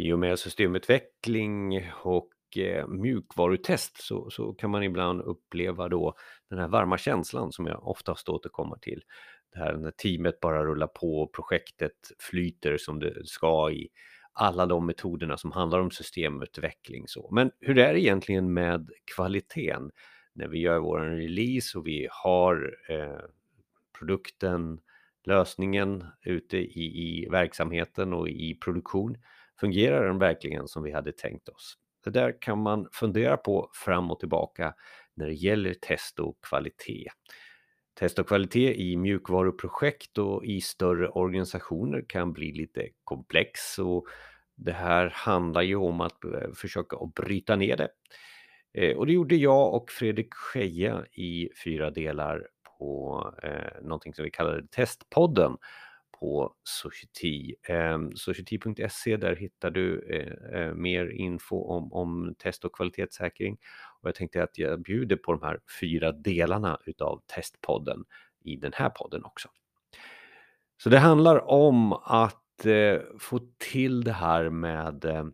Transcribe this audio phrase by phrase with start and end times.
[0.00, 6.14] I och med systemutveckling och eh, mjukvarutest så, så kan man ibland uppleva då
[6.50, 9.02] den här varma känslan som jag oftast återkommer till.
[9.52, 13.88] Det här när teamet bara rullar på och projektet flyter som det ska i
[14.32, 17.08] alla de metoderna som handlar om systemutveckling.
[17.08, 17.28] Så.
[17.32, 19.90] Men hur är det egentligen med kvaliteten?
[20.32, 23.24] När vi gör vår release och vi har eh,
[23.98, 24.80] produkten,
[25.24, 29.16] lösningen ute i, i verksamheten och i produktion.
[29.60, 31.74] Fungerar den verkligen som vi hade tänkt oss?
[32.04, 34.74] Det där kan man fundera på fram och tillbaka
[35.14, 37.08] när det gäller test och kvalitet.
[37.98, 44.06] Test och kvalitet i mjukvaruprojekt och i större organisationer kan bli lite komplex och
[44.56, 47.88] det här handlar ju om att eh, försöka att bryta ner det.
[48.74, 52.48] Eh, och det gjorde jag och Fredrik Scheja i fyra delar
[52.78, 55.56] på eh, någonting som vi kallade Testpodden
[56.20, 57.54] på Society.
[57.68, 63.58] Eh, Society.se, där hittar du eh, eh, mer info om, om test och kvalitetssäkring.
[64.00, 68.04] Och jag tänkte att jag bjuder på de här fyra delarna utav Testpodden
[68.44, 69.48] i den här podden också.
[70.82, 75.24] Så det handlar om att eh, få till det här med eh,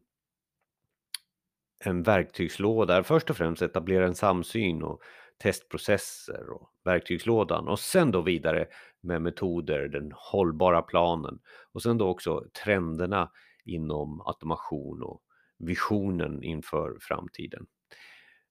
[1.84, 5.02] en verktygslåda, först och främst etablera en samsyn och
[5.38, 8.66] testprocesser och verktygslådan och sen då vidare
[9.06, 11.38] med metoder, den hållbara planen
[11.72, 13.30] och sen då också trenderna
[13.64, 15.22] inom automation och
[15.58, 17.66] visionen inför framtiden.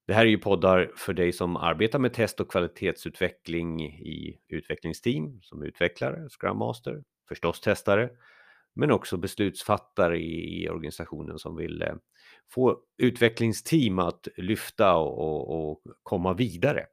[0.08, 5.40] Det här är ju poddar för dig som arbetar med test och kvalitetsutveckling i utvecklingsteam
[5.42, 8.10] som utvecklare, Scrum Master, förstås testare,
[8.76, 11.96] men också beslutsfattare i, organisationen som vill eh,
[12.52, 16.86] få utvecklingsteam att lyfta och, och, och komma vidare.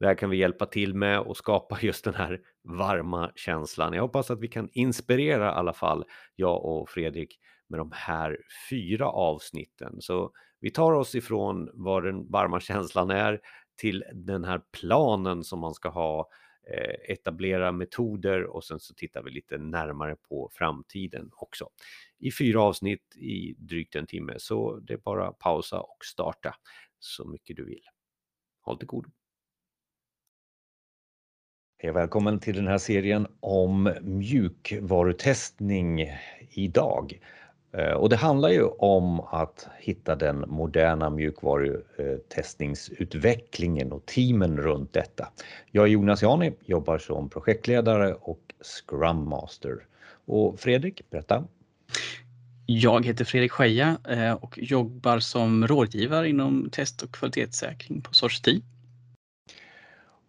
[0.00, 3.92] Det här kan vi hjälpa till med och skapa just den här varma känslan.
[3.92, 6.04] Jag hoppas att vi kan inspirera i alla fall
[6.36, 8.38] jag och Fredrik med de här
[8.70, 9.96] fyra avsnitten.
[10.00, 13.40] Så vi tar oss ifrån vad den varma känslan är
[13.76, 16.30] till den här planen som man ska ha,
[16.70, 21.68] eh, etablera metoder och sen så tittar vi lite närmare på framtiden också.
[22.18, 26.54] I fyra avsnitt i drygt en timme, så det är bara pausa och starta
[26.98, 27.82] så mycket du vill.
[28.60, 29.06] Håll till god.
[31.80, 36.06] Hej och välkommen till den här serien om mjukvarutestning
[36.50, 37.20] idag.
[37.72, 45.28] Eh, och det handlar ju om att hitta den moderna mjukvarutestningsutvecklingen och teamen runt detta.
[45.70, 49.76] Jag är Jonas Jani, jobbar som projektledare och Scrum Master.
[50.26, 51.44] Och Fredrik, berätta.
[52.66, 58.60] Jag heter Fredrik Scheja eh, och jobbar som rådgivare inom test och kvalitetssäkring på Society.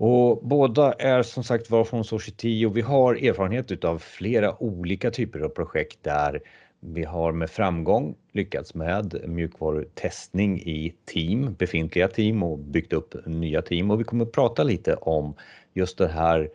[0.02, 5.12] Och båda är som sagt var från Society och vi har erfarenhet av flera olika
[5.12, 6.42] typer av projekt där
[6.80, 13.62] vi har med framgång lyckats med mjukvarutestning i team, befintliga team och byggt upp nya
[13.62, 13.92] team.
[13.92, 15.34] Och vi kommer att prata lite om
[15.74, 16.48] just det här eh,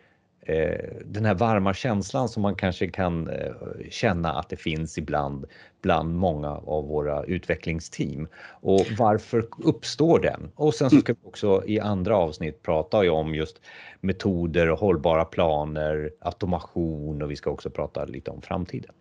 [1.05, 3.51] den här varma känslan som man kanske kan eh,
[3.89, 5.45] känna att det finns ibland
[5.81, 8.27] bland många av våra utvecklingsteam.
[8.61, 10.51] Och varför uppstår den?
[10.55, 13.61] Och sen så ska vi också i andra avsnitt prata om just
[14.01, 18.91] metoder och hållbara planer, automation och vi ska också prata lite om framtiden.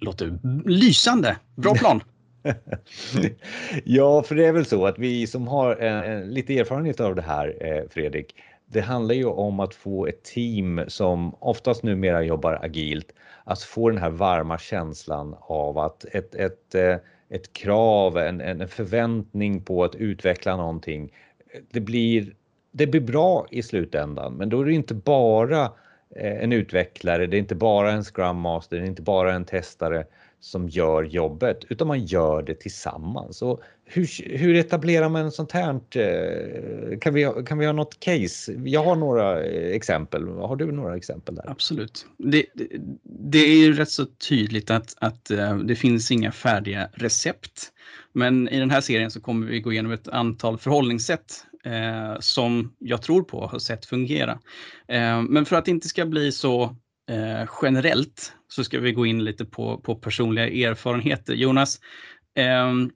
[0.00, 1.36] Låter lysande!
[1.56, 2.00] Bra plan!
[3.84, 7.22] ja, för det är väl så att vi som har en, lite erfarenhet av det
[7.22, 8.34] här, eh, Fredrik,
[8.66, 13.12] det handlar ju om att få ett team som oftast numera jobbar agilt,
[13.44, 16.96] att få den här varma känslan av att ett, ett, eh,
[17.28, 21.12] ett krav, en, en förväntning på att utveckla någonting,
[21.70, 22.34] det blir,
[22.72, 25.62] det blir bra i slutändan, men då är det inte bara
[26.16, 29.44] eh, en utvecklare, det är inte bara en Scrum Master, det är inte bara en
[29.44, 30.06] testare
[30.40, 33.42] som gör jobbet, utan man gör det tillsammans.
[33.42, 35.74] Och hur, hur etablerar man sånt här?
[35.74, 38.52] Eh, kan vi, kan vi ha något case?
[38.52, 40.28] Jag har några eh, exempel.
[40.28, 41.50] Har du några exempel där?
[41.50, 42.06] Absolut.
[42.18, 42.68] Det, det,
[43.04, 47.72] det är ju rätt så tydligt att, att eh, det finns inga färdiga recept.
[48.12, 52.74] Men i den här serien så kommer vi gå igenom ett antal förhållningssätt eh, som
[52.78, 54.38] jag tror på och har sett fungera.
[54.88, 56.62] Eh, men för att det inte ska bli så
[57.10, 61.34] eh, generellt så ska vi gå in lite på, på personliga erfarenheter.
[61.34, 61.80] Jonas,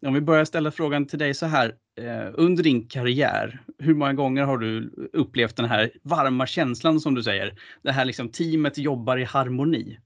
[0.07, 1.75] om vi börjar ställa frågan till dig så här.
[2.01, 7.15] Eh, under din karriär, hur många gånger har du upplevt den här varma känslan som
[7.15, 7.55] du säger?
[7.83, 9.99] Det här liksom teamet jobbar i harmoni.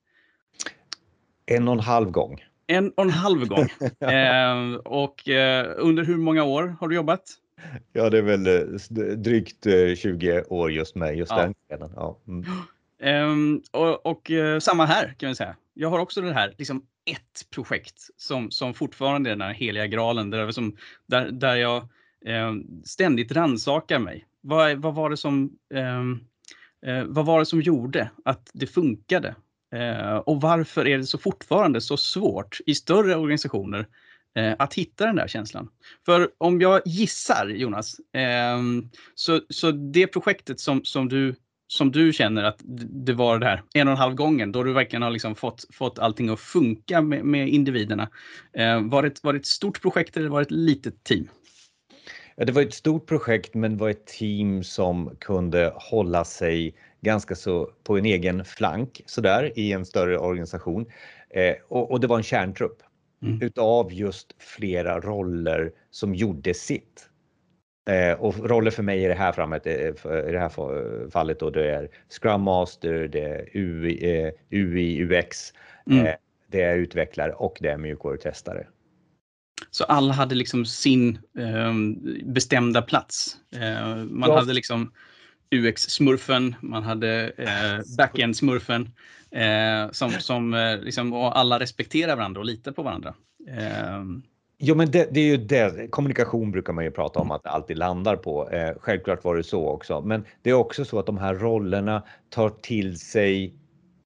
[1.46, 2.44] En och en halv gång.
[2.66, 3.68] En och en halv gång.
[4.10, 7.22] eh, och eh, under hur många år har du jobbat?
[7.92, 9.66] Ja, det är väl eh, drygt
[9.96, 11.42] 20 år just med just ja.
[11.42, 11.92] den scenen.
[11.96, 12.18] Ja.
[12.28, 12.44] Mm.
[13.30, 16.86] Um, och, och uh, samma här kan vi säga jag har också det här, liksom
[17.04, 20.76] ett projekt som, som fortfarande är den här heliga graalen, där, som, liksom,
[21.06, 21.88] där, där jag
[22.26, 22.54] eh,
[22.84, 24.26] ständigt rannsakar mig.
[24.40, 26.20] Vad, vad, var det som, ehm,
[26.86, 29.34] eh, vad var det som gjorde att det funkade?
[29.74, 33.86] Eh, och varför är det så fortfarande så svårt i större organisationer
[34.34, 35.68] eh, att hitta den där känslan?
[36.06, 41.34] För om jag gissar, Jonas, ehm, så, så det projektet som, som du
[41.66, 42.60] som du känner att
[43.06, 45.64] det var det här en och en halv gången då du verkligen har liksom fått,
[45.72, 48.10] fått allting att funka med, med individerna.
[48.52, 51.28] Eh, var, det, var det ett stort projekt eller var det ett litet team?
[52.36, 57.34] Ja, det var ett stort projekt men var ett team som kunde hålla sig ganska
[57.34, 60.86] så på en egen flank sådär i en större organisation.
[61.30, 62.82] Eh, och, och, det var en kärntrupp
[63.22, 63.42] mm.
[63.42, 67.08] utav just flera roller som gjorde sitt.
[67.90, 71.70] Eh, och roller för mig i det här framåt, i det här fallet då det
[71.70, 75.52] är Scrum Master, det är UI, eh, UI UX,
[75.90, 76.06] mm.
[76.06, 76.14] eh,
[76.50, 78.66] det är utvecklare och det är mjukvarutestare.
[79.70, 83.36] Så alla hade liksom sin ehm, bestämda plats.
[83.54, 84.38] Eh, man ja.
[84.38, 84.92] hade liksom
[85.50, 88.90] UX-smurfen, man hade eh, backend-smurfen.
[89.30, 93.14] Eh, som, som eh, liksom, och alla respekterar varandra och litar på varandra.
[94.58, 95.90] Jo, men det, det, är ju det.
[95.90, 98.50] Kommunikation brukar man ju prata om att det alltid landar på.
[98.50, 102.02] Eh, självklart var det så också, men det är också så att de här rollerna
[102.30, 103.54] tar till sig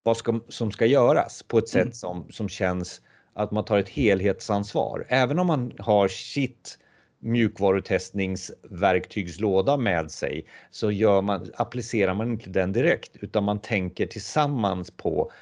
[0.03, 1.93] vad ska, som ska göras på ett sätt mm.
[1.93, 3.01] som, som känns
[3.35, 5.07] att man tar ett helhetsansvar.
[5.09, 6.79] Även om man har sitt
[7.21, 14.91] mjukvarutestningsverktygslåda med sig så gör man, applicerar man inte den direkt utan man tänker tillsammans
[14.91, 15.33] på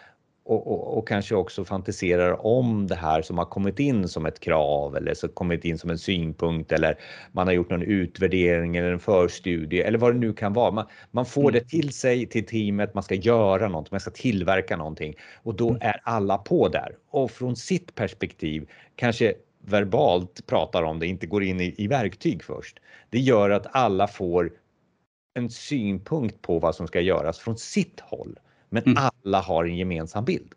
[0.46, 4.40] och, och, och, kanske också fantiserar om det här som har kommit in som ett
[4.40, 6.98] krav eller så kommit in som en synpunkt eller
[7.32, 10.70] man har gjort någon utvärdering eller en förstudie eller vad det nu kan vara.
[10.70, 11.52] Man, man får mm.
[11.52, 15.69] det till sig till teamet, man ska göra något, man ska tillverka någonting och då
[15.69, 15.81] mm.
[15.82, 19.34] är alla på där och från sitt perspektiv kanske
[19.64, 22.78] verbalt pratar om det, inte går in i, i verktyg först.
[23.10, 24.52] Det gör att alla får
[25.34, 28.38] en synpunkt på vad som ska göras från sitt håll
[28.70, 28.98] men mm.
[29.24, 30.52] alla har en gemensam bild.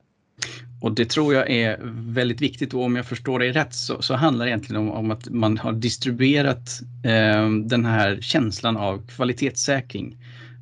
[0.82, 1.80] Och det tror jag är
[2.14, 5.12] väldigt viktigt och om jag förstår dig rätt så, så handlar det egentligen om, om
[5.12, 10.18] att man har distribuerat eh, den här känslan av kvalitetssäkring.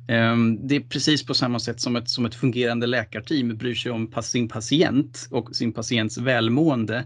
[0.08, 3.92] Eh, det är precis på samma sätt som ett, som ett fungerande läkarteam bryr sig
[3.92, 7.04] om sin patient och sin patients välmående.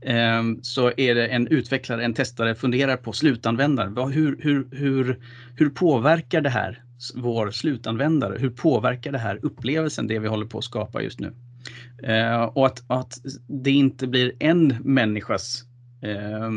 [0.00, 4.12] Eh, så är det en utvecklare, en testare funderar på slutanvändare.
[4.12, 5.18] Hur, hur, hur,
[5.56, 6.82] hur påverkar det här
[7.14, 8.38] vår slutanvändare.
[8.38, 11.34] Hur påverkar det här upplevelsen, det vi håller på att skapa just nu?
[12.02, 15.64] Eh, och att, att det inte blir en människas
[16.02, 16.50] eh,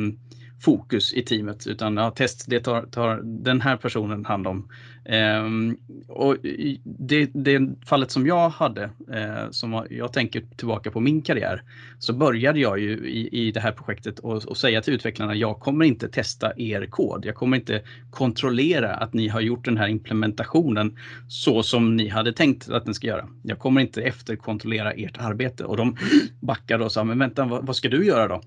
[0.62, 4.70] fokus i teamet utan ja, test, det tar, tar den här personen hand om.
[5.10, 6.38] Um, och
[6.84, 11.64] det, det fallet som jag hade, uh, som jag tänker tillbaka på min karriär,
[12.00, 15.60] så började jag ju i, i det här projektet och, och säga till utvecklarna, jag
[15.60, 17.26] kommer inte testa er kod.
[17.26, 20.98] Jag kommer inte kontrollera att ni har gjort den här implementationen
[21.28, 23.28] så som ni hade tänkt att den ska göra.
[23.44, 25.64] Jag kommer inte efterkontrollera ert arbete.
[25.64, 25.98] Och de
[26.40, 28.42] backade och sa, men vänta, vad, vad ska du göra då?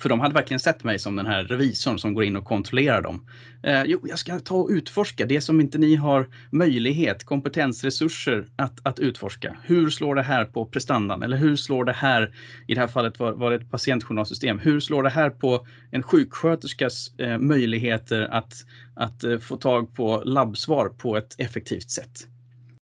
[0.00, 3.02] För de hade verkligen sett mig som den här revisorn som går in och kontrollerar
[3.02, 3.26] dem.
[3.62, 8.80] Eh, jo, jag ska ta och utforska det som inte ni har möjlighet, kompetensresurser att,
[8.82, 9.56] att utforska.
[9.62, 11.22] Hur slår det här på prestandan?
[11.22, 12.34] Eller hur slår det här,
[12.66, 16.02] i det här fallet var, var det ett patientjournalsystem, hur slår det här på en
[16.02, 18.52] sjuksköterskas eh, möjligheter att,
[18.94, 22.26] att eh, få tag på labbsvar på ett effektivt sätt?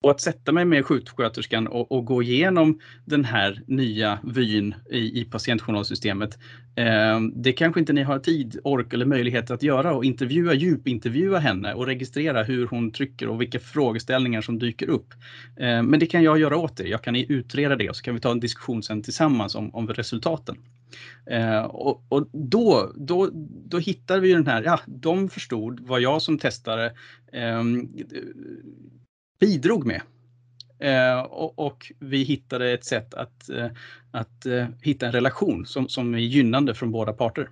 [0.06, 5.20] Och att sätta mig med sjuksköterskan och, och gå igenom den här nya vyn i,
[5.20, 6.38] i patientjournalsystemet.
[6.76, 11.38] Eh, det kanske inte ni har tid, ork eller möjlighet att göra och intervjua, djupintervjua
[11.38, 15.14] henne och registrera hur hon trycker och vilka frågeställningar som dyker upp.
[15.56, 16.84] Eh, men det kan jag göra åt er.
[16.84, 19.88] Jag kan utreda det och så kan vi ta en diskussion sen tillsammans om, om
[19.88, 20.56] resultaten.
[21.30, 23.30] Eh, och, och då, då,
[23.70, 26.86] då hittar vi den här, ja, de förstod vad jag som testare
[27.32, 27.62] eh,
[29.38, 30.02] bidrog med.
[30.78, 33.66] Eh, och, och, vi hittade ett sätt att, eh,
[34.10, 37.48] att eh, hitta en relation som, som är gynnande från båda parter.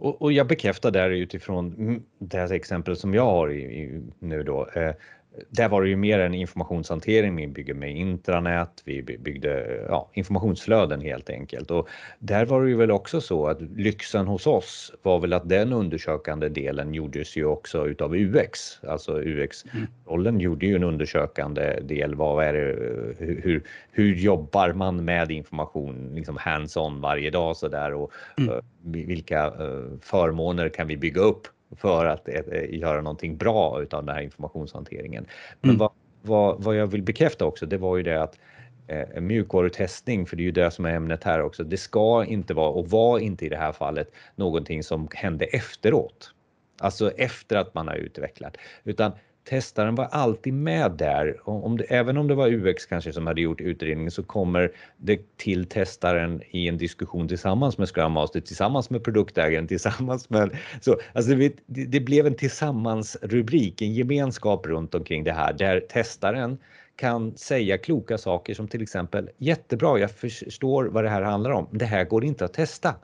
[0.00, 4.42] Och, och jag bekräftar där utifrån det här exempel som jag har i, i nu
[4.42, 4.68] då.
[4.74, 4.94] Eh,
[5.40, 7.36] Eh, där var det ju mer en informationshantering.
[7.36, 11.70] Vi byggde med intranät, vi byggde ja, informationsflöden helt enkelt.
[11.70, 15.48] Och där var det ju väl också så att lyxen hos oss var väl att
[15.48, 18.78] den undersökande delen gjordes ju också utav UX.
[18.82, 20.40] Alltså UX-rollen mm.
[20.40, 22.14] gjorde ju en undersökande del.
[22.14, 22.76] Vad är det,
[23.18, 28.50] hur, hur jobbar man med information liksom hands-on varje dag så där och mm.
[28.50, 34.04] uh, vilka uh, förmåner kan vi bygga upp för att eh, göra någonting bra utav
[34.04, 35.26] den här informationshanteringen.
[35.60, 35.78] Men mm.
[35.78, 35.90] vad,
[36.22, 38.38] vad, vad, jag vill bekräfta också, det var ju det att
[38.86, 41.64] eh, mjukvarutestning, för det är ju det som är ämnet här också.
[41.64, 46.34] Det ska inte vara och var inte i det här fallet någonting som hände efteråt.
[46.78, 49.12] Alltså efter att man har utvecklat, utan
[49.44, 51.48] testaren var alltid med där.
[51.48, 55.36] Om det, även om det var UX kanske som hade gjort utredningen så kommer det
[55.36, 60.56] till testaren i en diskussion tillsammans med Scrum Master, tillsammans med produktägaren, tillsammans med...
[60.80, 66.58] Så, alltså det, det blev en tillsammansrubrik, en gemenskap runt omkring det här där testaren
[66.96, 71.68] kan säga kloka saker som till exempel jättebra, jag förstår vad det här handlar om,
[71.70, 72.94] det här går inte att testa.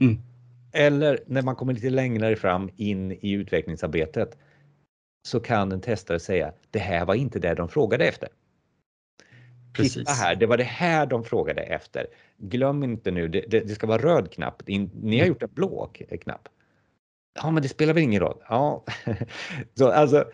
[0.00, 0.18] Mm.
[0.72, 4.36] Eller när man kommer lite längre fram in i utvecklingsarbetet
[5.26, 8.28] så kan en testare säga det här var inte det de frågade efter.
[9.72, 9.94] Precis.
[9.94, 12.06] Titta här, det var det här de frågade efter.
[12.36, 14.62] Glöm inte nu, det, det, det ska vara röd knapp.
[14.66, 15.90] Ni har gjort en blå
[16.22, 16.48] knapp.
[17.34, 18.38] Ja, men det spelar väl ingen roll.
[18.48, 18.84] Ja,
[19.74, 20.24] så alltså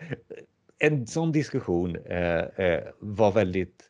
[0.79, 3.89] en sån diskussion eh, eh, var väldigt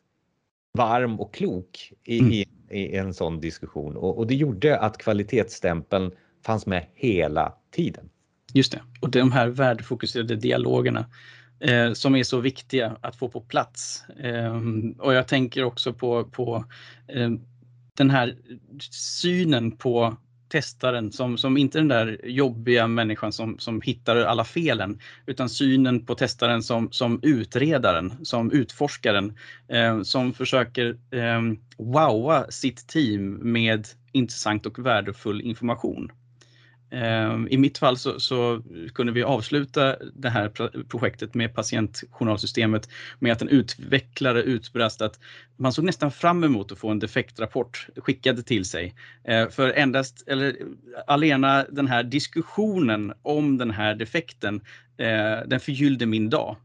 [0.78, 2.32] varm och klok i, mm.
[2.32, 8.10] i, i en sån diskussion och, och det gjorde att kvalitetsstämpeln fanns med hela tiden.
[8.54, 11.06] Just det, och de här värdefokuserade dialogerna
[11.60, 14.04] eh, som är så viktiga att få på plats.
[14.08, 14.60] Eh,
[14.98, 16.64] och jag tänker också på, på
[17.08, 17.30] eh,
[17.94, 18.36] den här
[18.90, 20.16] synen på
[20.48, 26.06] testaren som, som inte den där jobbiga människan som, som hittar alla felen, utan synen
[26.06, 29.36] på testaren som, som utredaren, som utforskaren,
[29.68, 31.40] eh, som försöker eh,
[31.78, 36.12] wowa sitt team med intressant och värdefull information.
[36.92, 38.62] Ehm, I mitt fall så, så,
[38.94, 40.48] kunde vi avsluta det här
[40.88, 45.18] projektet med patientjournalsystemet med att en utvecklare utbrast att
[45.56, 48.94] man såg nästan fram emot att få en defektrapport skickad till sig.
[49.24, 50.56] Ehm, för endast, eller
[51.06, 54.60] alena den här diskussionen om den här defekten,
[54.98, 56.56] ehm, den förgyllde min dag.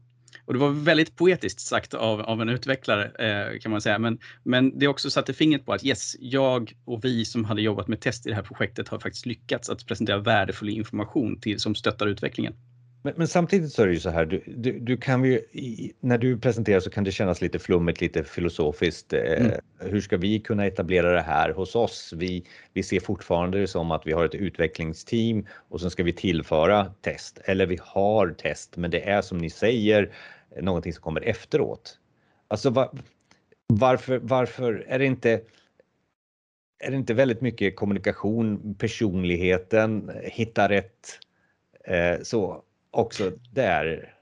[0.48, 3.98] Och det var väldigt poetiskt sagt av, av en utvecklare eh, kan man säga.
[3.98, 7.88] Men, men det också satte fingret på att yes, jag och vi som hade jobbat
[7.88, 11.74] med test i det här projektet har faktiskt lyckats att presentera värdefull information till, som
[11.74, 12.54] stöttar utvecklingen.
[13.02, 15.40] Men, men, samtidigt så är det ju så här, du, du, du kan ju,
[16.00, 19.12] när du presenterar så kan det kännas lite flummigt, lite filosofiskt.
[19.12, 19.52] Eh, mm.
[19.78, 22.12] hur ska vi kunna etablera det här hos oss?
[22.16, 26.12] Vi, vi ser fortfarande det som att vi har ett utvecklingsteam och sen ska vi
[26.12, 27.38] tillföra test.
[27.44, 30.12] Eller vi har test, men det är som ni säger,
[30.60, 31.98] någonting som kommer efteråt.
[32.48, 32.90] Alltså var,
[33.66, 35.40] varför, varför är det inte
[36.78, 41.18] är det inte väldigt mycket kommunikation, personligheten, hitta rätt
[41.84, 44.14] eh, så också där?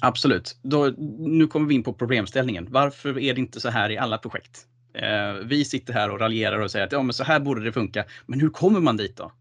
[0.00, 0.56] Absolut.
[0.62, 2.68] Då, nu kommer vi in på problemställningen.
[2.70, 4.66] Varför är det inte så här i alla projekt?
[4.94, 7.72] Eh, vi sitter här och raljerar och säger att ja, men så här borde det
[7.72, 8.04] funka.
[8.26, 9.32] Men hur kommer man dit då?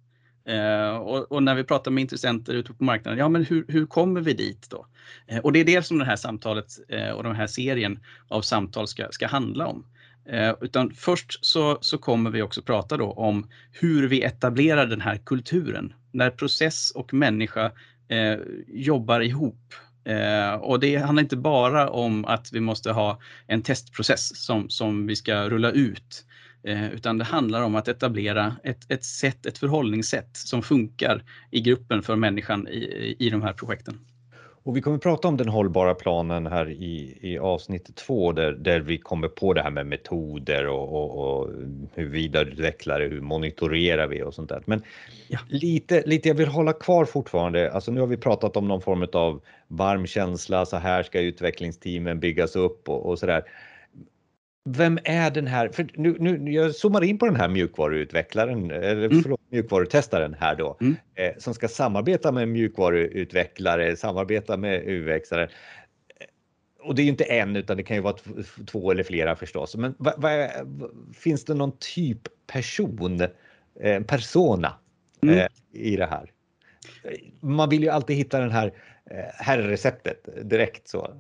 [0.47, 3.85] Eh, och, och, när vi pratar med intressenter ute på marknaden, ja men hur, hur
[3.85, 4.85] kommer vi dit då?
[5.27, 8.41] Eh, och det är det som det här samtalet eh, och den här serien av
[8.41, 9.85] samtal ska, ska handla om.
[10.29, 15.01] Eh, utan först så, så kommer vi också prata då om hur vi etablerar den
[15.01, 15.93] här kulturen.
[16.11, 17.71] När process och människa
[18.07, 18.37] eh,
[18.67, 19.73] jobbar ihop.
[20.03, 25.07] Eh, och det handlar inte bara om att vi måste ha en testprocess som, som
[25.07, 26.25] vi ska rulla ut
[26.63, 32.03] utan det handlar om att etablera ett, ett sätt, ett förhållningssätt som funkar i gruppen
[32.03, 33.99] för människan i, i de här projekten.
[34.67, 38.79] Och vi kommer prata om den hållbara planen här i, i avsnitt två där, där
[38.79, 41.49] vi kommer på det här med metoder och, och, och
[41.93, 44.63] hur vidareutvecklar det, hur monitorerar vi och sånt där.
[44.65, 44.83] Men
[45.27, 45.39] ja.
[45.49, 49.07] lite, lite, jag vill hålla kvar fortfarande, alltså nu har vi pratat om någon form
[49.13, 53.43] av varm känsla, så här ska utvecklingsteamen byggas upp och, och så där
[54.67, 59.05] vem är den här, för nu, nu, jag zoomar in på den här mjukvaruutvecklaren, eller
[59.05, 59.21] mm.
[59.21, 60.95] förlåt, mjukvarutestaren här då, mm.
[61.15, 65.49] eh, som ska samarbeta med mjukvaruutvecklare, samarbeta med UX-are.
[66.79, 68.15] Och det är ju inte en utan det kan ju vara
[68.67, 69.75] två eller flera förstås.
[69.75, 70.47] Men va, va,
[71.13, 73.21] finns det någon typ person,
[73.79, 74.73] eh, persona
[75.21, 75.37] mm.
[75.37, 76.31] eh, i det här?
[77.39, 78.73] Man vill ju alltid hitta den här
[79.11, 81.13] eh, herrreceptet direkt så.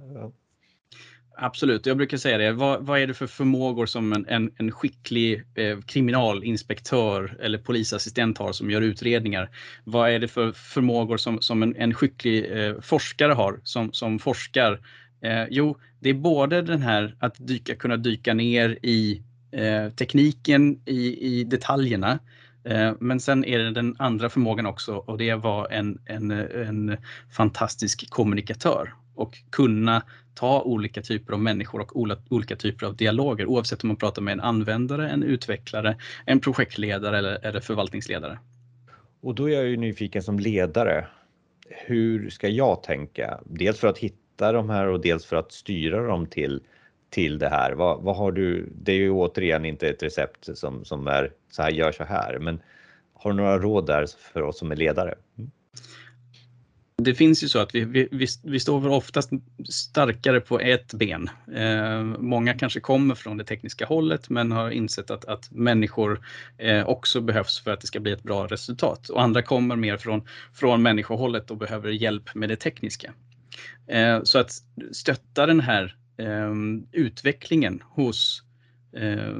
[1.39, 2.51] Absolut, jag brukar säga det.
[2.51, 8.37] Vad, vad, är det för förmågor som en, en, en skicklig eh, kriminalinspektör eller polisassistent
[8.37, 9.49] har som gör utredningar?
[9.83, 14.19] Vad är det för förmågor som, som en, en skicklig eh, forskare har som, som
[14.19, 14.81] forskar?
[15.21, 20.81] Eh, jo, det är både den här att dyka, kunna dyka ner i eh, tekniken,
[20.85, 22.19] i, i detaljerna.
[22.63, 26.97] Eh, men sen är det den andra förmågan också och det var en, en, en
[27.31, 30.03] fantastisk kommunikatör och kunna
[30.37, 31.91] ta olika typer av människor och
[32.29, 37.17] olika typer av dialoger oavsett om man pratar med en användare, en utvecklare, en projektledare
[37.17, 38.39] eller, eller förvaltningsledare.
[39.21, 41.07] Och då är jag ju nyfiken som ledare.
[41.69, 43.39] Hur ska jag tänka?
[43.45, 46.61] Dels för att hitta de här och dels för att styra dem till
[47.09, 47.71] till det här?
[47.71, 48.69] Vad, vad har du?
[48.75, 52.39] Det är ju återigen inte ett recept som, som är så här, gör så här,
[52.39, 52.59] men
[53.13, 55.15] har du några råd där för oss som är ledare?
[55.37, 55.51] Mm.
[57.03, 59.29] Det finns ju så att vi, vi, vi, vi står oftast
[59.69, 61.29] starkare på ett ben.
[61.55, 66.21] Eh, många kanske kommer från det tekniska hållet men har insett att, att människor
[66.57, 69.09] eh, också behövs för att det ska bli ett bra resultat.
[69.09, 70.21] Och andra kommer mer från,
[70.53, 73.13] från människohållet och behöver hjälp med det tekniska.
[73.87, 74.51] Eh, så att
[74.91, 76.53] stötta den här eh,
[76.91, 78.43] utvecklingen hos
[78.93, 79.35] eh,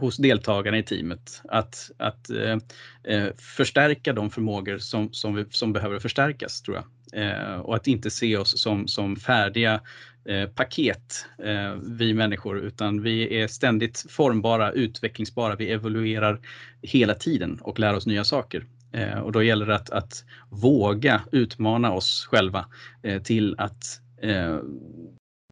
[0.00, 1.42] hos deltagarna i teamet.
[1.48, 2.58] Att, att eh,
[3.04, 6.84] eh, förstärka de förmågor som, som, vi, som behöver förstärkas, tror jag.
[7.14, 9.80] Eh, och att inte se oss som, som färdiga
[10.24, 15.56] eh, paket, eh, vi människor, utan vi är ständigt formbara, utvecklingsbara.
[15.56, 16.40] Vi evoluerar
[16.82, 18.66] hela tiden och lär oss nya saker.
[18.92, 22.66] Eh, och då gäller det att, att våga utmana oss själva
[23.02, 24.58] eh, till att eh,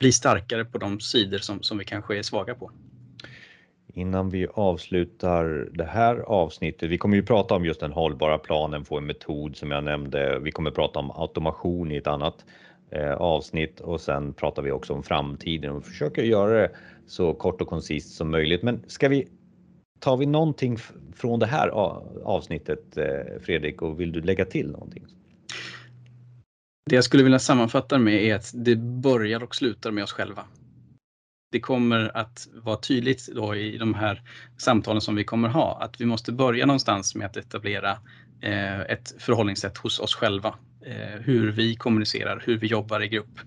[0.01, 2.71] bli starkare på de sidor som, som vi kanske är svaga på.
[3.95, 8.85] Innan vi avslutar det här avsnittet, vi kommer ju prata om just den hållbara planen,
[8.85, 10.39] få en metod som jag nämnde.
[10.39, 12.45] Vi kommer prata om automation i ett annat
[12.91, 16.71] eh, avsnitt och sen pratar vi också om framtiden och försöker göra det
[17.07, 18.63] så kort och koncist som möjligt.
[18.63, 19.29] Men ska vi
[20.01, 20.79] Tar vi någonting
[21.15, 21.69] från det här
[22.25, 25.07] avsnittet eh, Fredrik och vill du lägga till någonting?
[26.91, 30.45] Det jag skulle vilja sammanfatta med är att det börjar och slutar med oss själva
[31.53, 34.23] det kommer att vara tydligt då i de här
[34.57, 37.91] samtalen som vi kommer ha att vi måste börja någonstans med att etablera
[38.41, 40.55] eh, ett förhållningssätt hos oss själva.
[40.87, 43.41] Eh, hur vi kommunicerar, hur vi jobbar i grupp.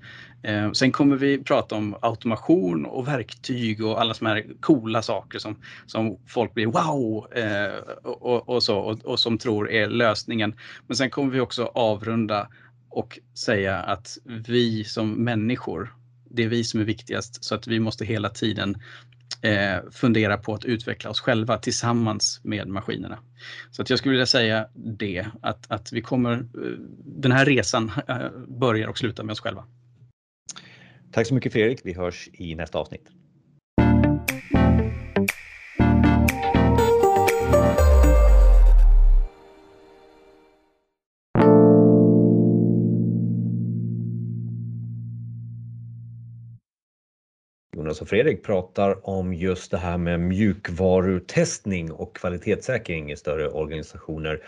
[0.43, 5.39] Eh, sen kommer vi prata om automation och verktyg och alla såna här coola saker
[5.39, 7.27] som, som folk blir wow
[8.03, 10.55] och, och, så och, och som tror är lösningen.
[10.87, 12.47] Men sen kommer vi också avrunda
[12.89, 15.93] och säga att vi som människor
[16.29, 18.75] det är vi som är viktigast så att vi måste hela tiden
[19.41, 23.19] eh, fundera på att utveckla oss själva tillsammans med maskinerna.
[23.71, 26.39] Så att jag skulle vilja säga det, att, att vi kommer, eh,
[27.05, 29.65] den här resan eh, börjar och slutar med oss själva.
[31.11, 31.79] Tack så mycket Fredrik.
[31.83, 33.09] Vi hörs i nästa avsnitt.
[47.95, 54.39] Jonas och Fredrik pratar om just det här med mjukvarutestning och kvalitetssäkring i större organisationer.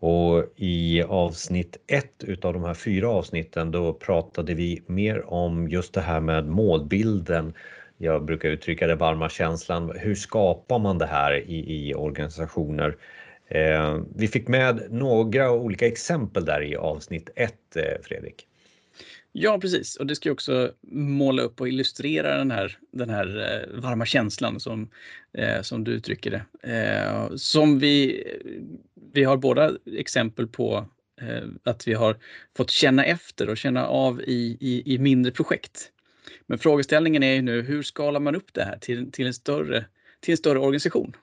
[0.00, 5.94] Och i avsnitt ett utav de här fyra avsnitten då pratade vi mer om just
[5.94, 7.54] det här med målbilden.
[7.98, 9.92] Jag brukar uttrycka det varma känslan.
[9.96, 12.96] Hur skapar man det här i, i organisationer?
[13.48, 18.46] Eh, vi fick med några olika exempel där i avsnitt ett, eh, Fredrik.
[19.32, 19.96] Ja, precis.
[19.96, 23.26] Och det ska också måla upp och illustrera den här, den här
[23.74, 24.90] eh, varma känslan som,
[25.32, 26.72] eh, som du uttrycker det.
[26.72, 28.24] Eh, som vi,
[29.12, 30.86] vi har båda exempel på
[31.20, 32.16] eh, att vi har
[32.56, 35.92] fått känna efter och känna av i, i, i mindre projekt.
[36.46, 39.84] Men frågeställningen är ju nu, hur skalar man upp det här till, till, en, större,
[40.20, 41.16] till en större organisation?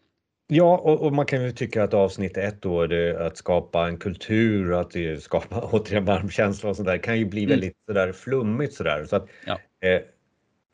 [0.47, 3.97] Ja, och, och, man kan ju tycka att avsnitt ett då, det, att skapa en
[3.97, 7.49] kultur, att skapa återigen varm känsla och sådär, kan ju bli mm.
[7.49, 9.05] väldigt sådär flummigt sådär.
[9.05, 9.59] Så att, ja.
[9.87, 10.01] eh,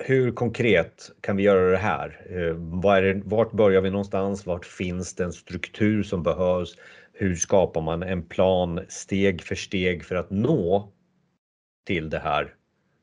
[0.03, 2.27] hur konkret kan vi göra det här?
[2.29, 4.45] Eh, vad är det, vart börjar vi någonstans?
[4.45, 6.77] Vart finns det en struktur som behövs?
[7.13, 10.91] Hur skapar man en plan steg för steg för att nå
[11.86, 12.55] till det här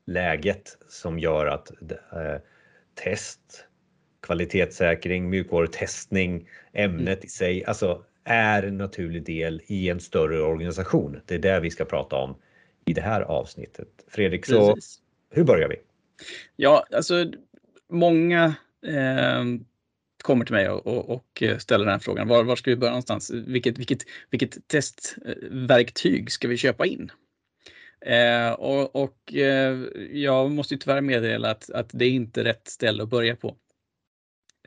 [0.07, 2.41] läget som gör att eh,
[3.03, 3.65] test,
[4.21, 11.21] kvalitetssäkring, mjukvarutestning, ämnet i sig, alltså är en naturlig del i en större organisation.
[11.25, 12.35] Det är det vi ska prata om
[12.85, 13.87] i det här avsnittet.
[14.07, 14.77] Fredrik, så
[15.29, 15.75] hur börjar vi?
[16.55, 17.31] Ja, alltså
[17.89, 18.55] många
[18.87, 19.43] eh,
[20.23, 22.27] kommer till mig och, och, och, ställer den här frågan.
[22.27, 23.31] Var, var ska vi börja någonstans?
[23.31, 27.11] Vilket, vilket, vilket testverktyg ska vi köpa in?
[28.05, 29.77] Eh, och, och eh,
[30.11, 33.55] jag måste tyvärr meddela att, att det är inte rätt ställe att börja på.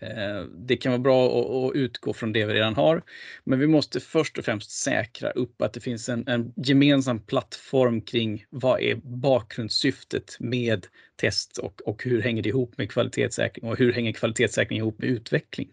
[0.02, 3.02] Eh, det kan vara bra att utgå från det vi redan har,
[3.44, 8.00] men vi måste först och främst säkra upp att det finns en, en gemensam plattform
[8.00, 10.86] kring vad är bakgrundssyftet med
[11.16, 15.08] test och, och hur hänger det ihop med kvalitetssäkring och hur hänger kvalitetssäkring ihop med
[15.08, 15.68] utveckling.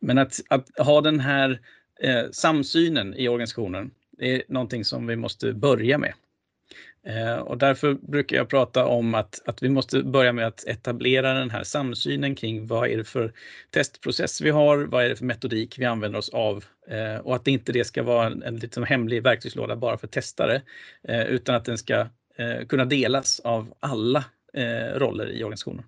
[0.00, 1.60] Men att, att ha den här
[2.00, 6.14] eh, samsynen i organisationen är någonting som vi måste börja med.
[7.06, 11.34] Eh, och därför brukar jag prata om att, att vi måste börja med att etablera
[11.34, 13.32] den här samsynen kring vad är det för
[13.70, 17.48] testprocess vi har, vad är det för metodik vi använder oss av eh, och att
[17.48, 20.62] inte det ska vara en, en liksom hemlig verktygslåda bara för testare
[21.08, 22.06] eh, utan att den ska
[22.68, 24.24] kunna delas av alla
[24.94, 25.84] roller i organisationen.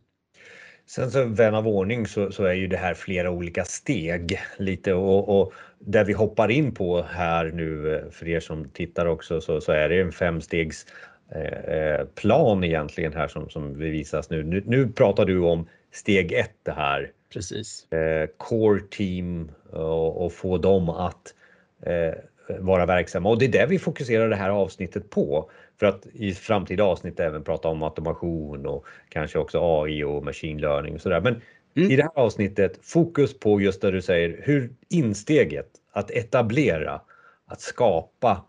[0.87, 4.95] Sen så vän av ordning så, så är ju det här flera olika steg lite
[4.95, 9.41] och, och där vi hoppar in på här nu eh, för er som tittar också
[9.41, 10.87] så, så är det en femstegs
[11.31, 14.43] eh, plan egentligen här som, som vi visas nu.
[14.43, 14.63] nu.
[14.67, 17.11] Nu pratar du om steg ett det här.
[17.33, 17.93] Precis.
[17.93, 21.35] Eh, core team och, och, få dem att
[21.83, 22.15] eh,
[22.59, 25.51] vara verksamma och det är det vi fokuserar det här avsnittet på.
[25.79, 30.61] För att i framtida avsnitt även prata om automation och kanske också AI och machine
[30.61, 31.21] learning och sådär.
[31.21, 31.43] Men
[31.77, 31.91] mm.
[31.91, 37.01] i det här avsnittet fokus på just det du säger, hur insteget att etablera,
[37.47, 38.45] att skapa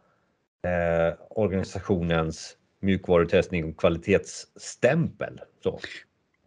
[0.66, 5.42] eh, organisationens mjukvarutestning och kvalitetsstämpel.
[5.63, 5.80] Så.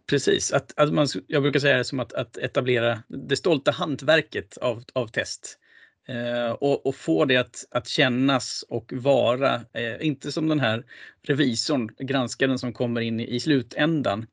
[0.09, 4.57] Precis, att, att man, jag brukar säga det som att, att etablera det stolta hantverket
[4.57, 5.57] av, av test.
[6.11, 10.83] Eh, och, och, få det att, att kännas och vara, eh, inte som den här
[11.21, 14.25] revisorn, granskaren som kommer in i, i slutändan,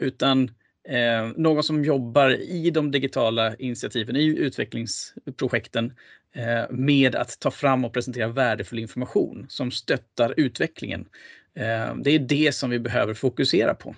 [0.00, 0.50] utan
[0.88, 5.92] eh, någon som jobbar i de digitala initiativen, i utvecklingsprojekten
[6.34, 11.08] eh, med att ta fram och presentera värdefull information som stöttar utvecklingen.
[11.54, 13.94] Eh, det är det som vi behöver fokusera på.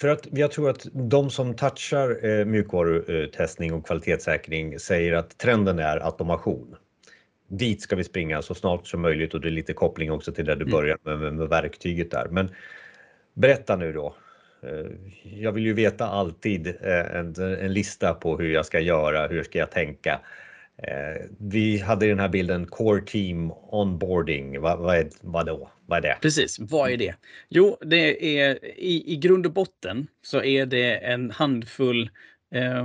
[0.00, 5.78] För att jag tror att de som touchar eh, mjukvarutestning och kvalitetssäkring säger att trenden
[5.78, 6.76] är automation.
[7.48, 10.44] Dit ska vi springa så snart som möjligt och det är lite koppling också till
[10.44, 10.72] det du mm.
[10.72, 12.28] började med, med, med verktyget där.
[12.30, 12.50] Men
[13.34, 14.14] berätta nu då.
[14.62, 14.86] Eh,
[15.22, 19.42] jag vill ju veta alltid eh, en, en lista på hur jag ska göra, hur
[19.42, 20.20] ska jag tänka.
[20.82, 24.60] Eh, vi hade den här bilden Core Team Onboarding.
[24.60, 25.70] Vad, vad, är, vad, då?
[25.86, 26.18] vad är det?
[26.22, 27.14] Precis, vad är det?
[27.48, 32.10] Jo, det är i, i grund och botten så är det en handfull
[32.54, 32.84] eh,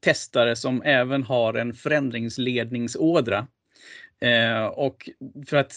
[0.00, 3.46] testare som även har en förändringsledningsådra.
[4.20, 5.10] Eh, och
[5.46, 5.74] för att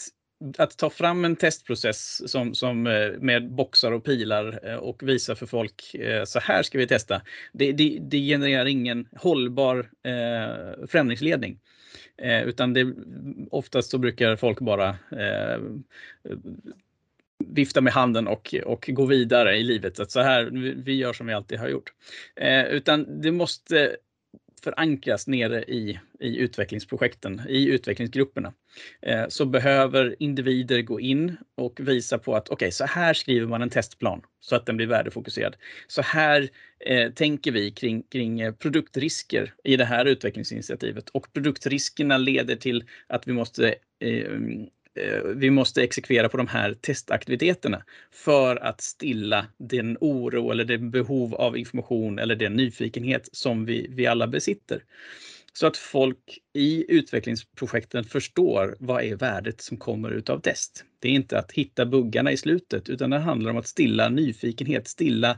[0.58, 5.34] att ta fram en testprocess som, som eh, med boxar och pilar eh, och visa
[5.34, 7.22] för folk eh, så här ska vi testa.
[7.52, 11.58] Det, det, det genererar ingen hållbar eh, förändringsledning.
[12.16, 12.94] Eh, utan det,
[13.50, 15.60] oftast så brukar folk bara eh,
[17.46, 20.00] vifta med handen och, och gå vidare i livet.
[20.00, 20.44] Att så här,
[20.84, 21.92] vi gör som vi alltid har gjort.
[22.36, 23.96] Eh, utan det måste
[24.64, 28.52] förankras nere i, i utvecklingsprojekten, i utvecklingsgrupperna,
[29.02, 33.46] eh, så behöver individer gå in och visa på att okej, okay, så här skriver
[33.46, 35.56] man en testplan så att den blir värdefokuserad.
[35.86, 36.48] Så här
[36.86, 42.84] eh, tänker vi kring, kring eh, produktrisker i det här utvecklingsinitiativet och produktriskerna leder till
[43.08, 44.38] att vi måste Eh,
[44.98, 50.78] Eh, vi måste exekvera på de här testaktiviteterna för att stilla den oro eller det
[50.78, 54.82] behov av information eller den nyfikenhet som vi, vi alla besitter.
[55.52, 60.84] Så att folk i utvecklingsprojekten förstår vad är värdet som kommer utav test.
[60.98, 64.88] Det är inte att hitta buggarna i slutet utan det handlar om att stilla nyfikenhet,
[64.88, 65.30] stilla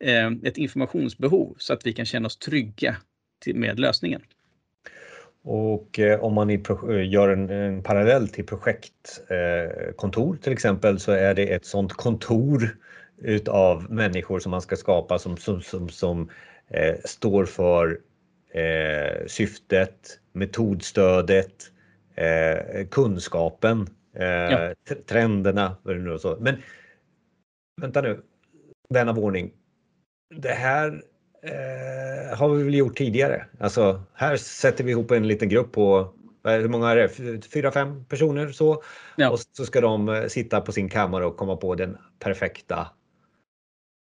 [0.00, 2.96] eh, ett informationsbehov så att vi kan känna oss trygga
[3.40, 4.22] till, med lösningen.
[5.42, 6.58] Och eh, om man eh,
[7.08, 12.76] gör en, en, parallell till projektkontor eh, till exempel så är det ett sådant kontor
[13.18, 16.30] utav människor som man ska skapa som, som, som, som
[16.68, 18.00] eh, står för
[18.50, 21.54] eh, syftet, metodstödet,
[22.14, 24.74] eh, kunskapen, ja.
[25.06, 25.76] trenderna.
[26.14, 26.36] Och så.
[26.40, 26.56] Men
[27.80, 28.22] vänta nu,
[28.88, 29.52] vän av ordning.
[30.34, 31.02] Det här
[31.42, 33.46] eh, har vi väl gjort tidigare.
[33.60, 37.40] Alltså, här sätter vi ihop en liten grupp på hur många är det?
[37.52, 38.82] Fyra, fem personer så.
[39.16, 39.30] Ja.
[39.30, 42.88] Och så ska de eh, sitta på sin kammare och komma på den perfekta.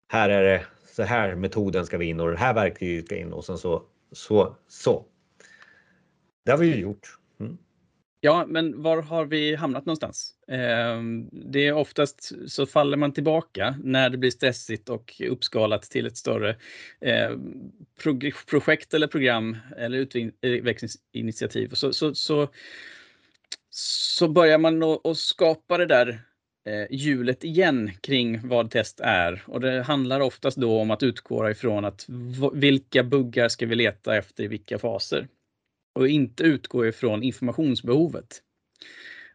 [0.08, 3.32] Här är det så här metoden ska vi in och det här verktyget ska in
[3.32, 5.04] och sen så så så.
[6.44, 7.18] Det har vi ju gjort.
[7.40, 7.58] Mm.
[8.24, 10.34] Ja, men var har vi hamnat någonstans?
[10.48, 16.06] Ehm, det är oftast så faller man tillbaka när det blir stressigt och uppskalat till
[16.06, 16.56] ett större
[17.00, 17.72] ehm,
[18.46, 21.68] projekt eller program eller utvecklingsinitiativ.
[21.68, 22.48] Så, så, så,
[23.70, 26.08] så börjar man att skapa det där
[26.66, 29.42] eh, hjulet igen kring vad test är.
[29.46, 32.06] Och det handlar oftast då om att utgå ifrån att
[32.52, 35.28] vilka buggar ska vi leta efter i vilka faser?
[35.92, 38.42] Och inte utgå ifrån informationsbehovet.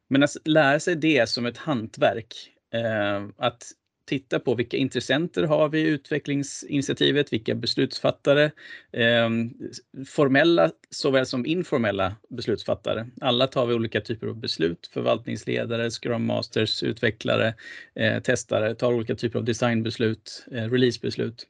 [0.08, 2.34] Men att lära sig det som ett hantverk,
[2.74, 3.64] eh, att
[4.08, 8.52] titta på vilka intressenter har vi i utvecklingsinitiativet, vilka beslutsfattare,
[8.92, 9.30] eh,
[10.08, 13.08] formella såväl som informella beslutsfattare.
[13.22, 17.54] Alla tar vi olika typer av beslut, förvaltningsledare, scrum masters, utvecklare,
[17.96, 21.48] eh, testare tar olika typer av designbeslut, eh, releasebeslut.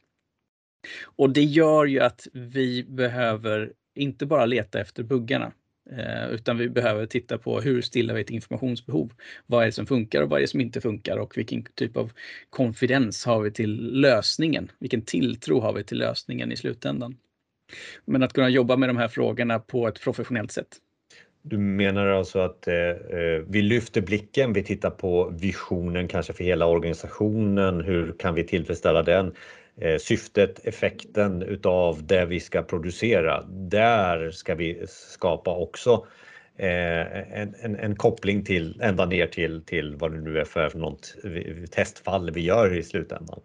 [1.04, 5.52] Och det gör ju att vi behöver inte bara leta efter buggarna,
[5.92, 9.12] Eh, utan vi behöver titta på hur stillar vi ett informationsbehov?
[9.46, 11.98] Vad är det som funkar och vad är det som inte funkar och vilken typ
[11.98, 12.12] av
[12.50, 14.72] konfidens har vi till lösningen?
[14.80, 17.18] Vilken tilltro har vi till lösningen i slutändan?
[18.06, 20.68] Men att kunna jobba med de här frågorna på ett professionellt sätt.
[21.42, 26.44] Du menar alltså att eh, eh, vi lyfter blicken, vi tittar på visionen kanske för
[26.44, 29.34] hela organisationen, hur kan vi tillfredsställa den?
[29.82, 33.44] Eh, syftet, effekten utav det vi ska producera.
[33.50, 36.08] Där ska vi skapa också
[36.56, 40.78] eh, en, en, en, koppling till ända ner till, till vad det nu är för
[40.78, 41.16] något
[41.72, 43.40] testfall vi gör i slutändan.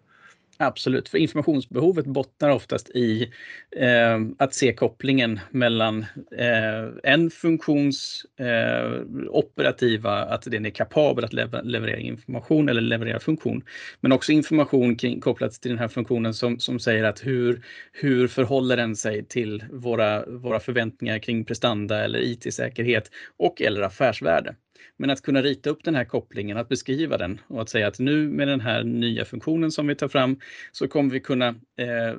[0.57, 3.31] Absolut, för informationsbehovet bottnar oftast i
[3.75, 6.05] eh, att se kopplingen mellan
[6.37, 13.19] eh, en funktions eh, operativa, att den är kapabel att lever leverera information eller leverera
[13.19, 13.63] funktion,
[14.01, 17.61] men också information kring, kopplat till den här funktionen som, som säger att hur,
[17.91, 24.55] hur förhåller den sig till våra, våra förväntningar kring prestanda eller IT-säkerhet och eller affärsvärde.
[24.97, 27.99] Men att kunna rita upp den här kopplingen, att beskriva den och att säga att
[27.99, 30.39] nu med den här nya funktionen som vi tar fram
[30.71, 32.15] så kommer vi kunna eh,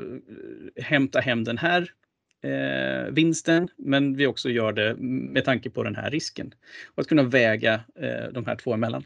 [0.83, 1.91] hämta hem den här
[2.43, 4.97] eh, vinsten, men vi också gör det
[5.35, 6.55] med tanke på den här risken.
[6.95, 9.05] Och att kunna väga eh, de här två emellan.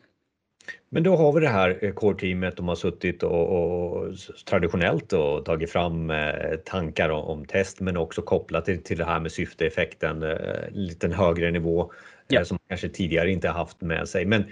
[0.88, 5.44] Men då har vi det här eh, core-teamet, de har suttit och, och traditionellt och
[5.44, 10.22] tagit fram eh, tankar om, test men också kopplat till, till det här med syfteeffekten,
[10.22, 11.92] eh, liten högre nivå
[12.28, 12.44] ja.
[12.44, 14.26] som kanske tidigare inte haft med sig.
[14.26, 14.44] Men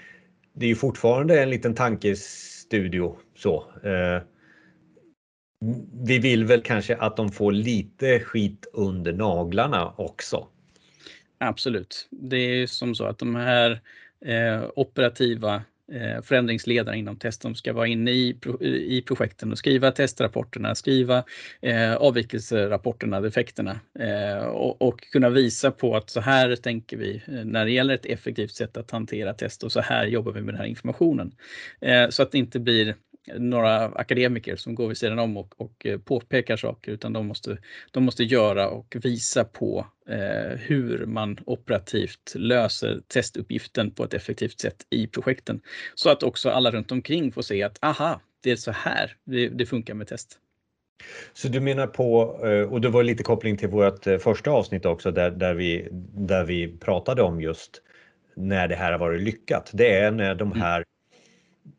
[0.53, 3.65] det är ju fortfarande en liten tankestudio så.
[6.05, 10.47] Vi vill väl kanske att de får lite skit under naglarna också.
[11.39, 12.09] Absolut.
[12.11, 13.81] Det är som så att de här
[14.25, 19.59] eh, operativa Eh, förändringsledare inom test som ska vara inne i, eh, i projekten och
[19.59, 21.25] skriva testrapporterna, skriva
[21.63, 27.45] eh, avvikelserapporterna, defekterna eh, och, och, kunna visa på att så här tänker vi eh,
[27.45, 30.55] när det gäller ett effektivt sätt att hantera test och så här jobbar vi med
[30.55, 31.33] den här informationen.
[31.81, 32.95] Eh, så att det inte blir
[33.35, 37.59] några akademiker som går vid sidan om och, och eh, påpekar saker, utan de måste,
[37.91, 44.61] de måste göra och visa på eh, hur man operativt löser testuppgiften på ett effektivt
[44.61, 45.61] sätt i projekten.
[45.95, 49.49] Så att också alla runt omkring får se att aha, det är så här det,
[49.49, 50.39] det funkar med test.
[51.33, 54.87] Så du menar på, eh, och det var lite koppling till vårt eh, första avsnitt
[54.87, 57.83] också där, där, vi, där vi pratade om just
[58.37, 59.71] när det här har varit lyckat.
[59.75, 60.61] Det är när de mm.
[60.61, 60.85] här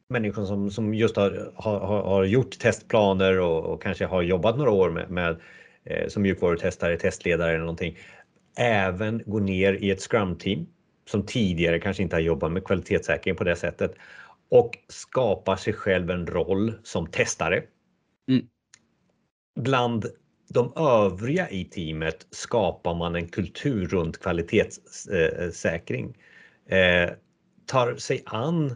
[0.09, 4.71] människor som, som just har, har, har gjort testplaner och, och, kanske har jobbat några
[4.71, 5.41] år med, med
[5.83, 7.97] eh, som mjukvarutestare, testledare eller någonting,
[8.57, 10.65] även går ner i ett scrum-team
[11.09, 13.95] som tidigare kanske inte har jobbat med kvalitetssäkring på det sättet
[14.49, 17.63] och skapar sig själv en roll som testare.
[18.29, 18.45] Mm.
[19.59, 20.05] Bland
[20.49, 26.17] de övriga i teamet skapar man en kultur runt kvalitetssäkring.
[26.69, 27.09] Eh,
[27.65, 28.75] tar sig an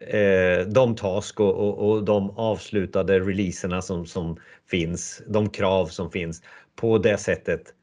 [0.00, 4.36] eh, de task och, och, och, de avslutade releaserna som, som
[4.70, 6.42] finns, de krav som finns
[6.76, 7.74] på det sättet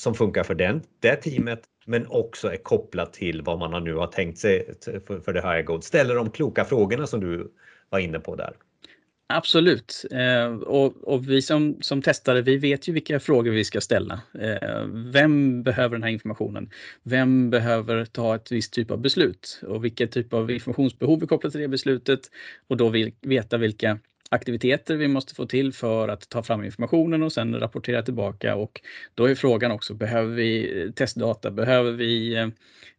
[0.00, 4.06] som funkar för den, det teamet men också är kopplat till vad man nu har
[4.06, 4.74] tänkt sig
[5.06, 5.84] för, för det här gold.
[5.84, 7.52] Ställer de kloka frågorna som du
[7.88, 8.52] var inne på där.
[9.32, 10.04] Absolut.
[10.10, 14.20] Eh, och, och, vi som, som testare, vi vet ju vilka frågor vi ska ställa.
[14.40, 16.70] Eh, vem behöver den här informationen?
[17.02, 19.60] Vem behöver ta ett visst typ av beslut?
[19.66, 22.20] Och vilket typ av informationsbehov är kopplat till det beslutet?
[22.68, 23.98] Och då vill, veta vilka
[24.32, 28.56] aktiviteter vi måste få till för att ta fram informationen och sen rapportera tillbaka.
[28.56, 28.80] Och
[29.14, 31.50] då är frågan också, behöver vi eh, testdata?
[31.50, 32.48] Behöver vi eh,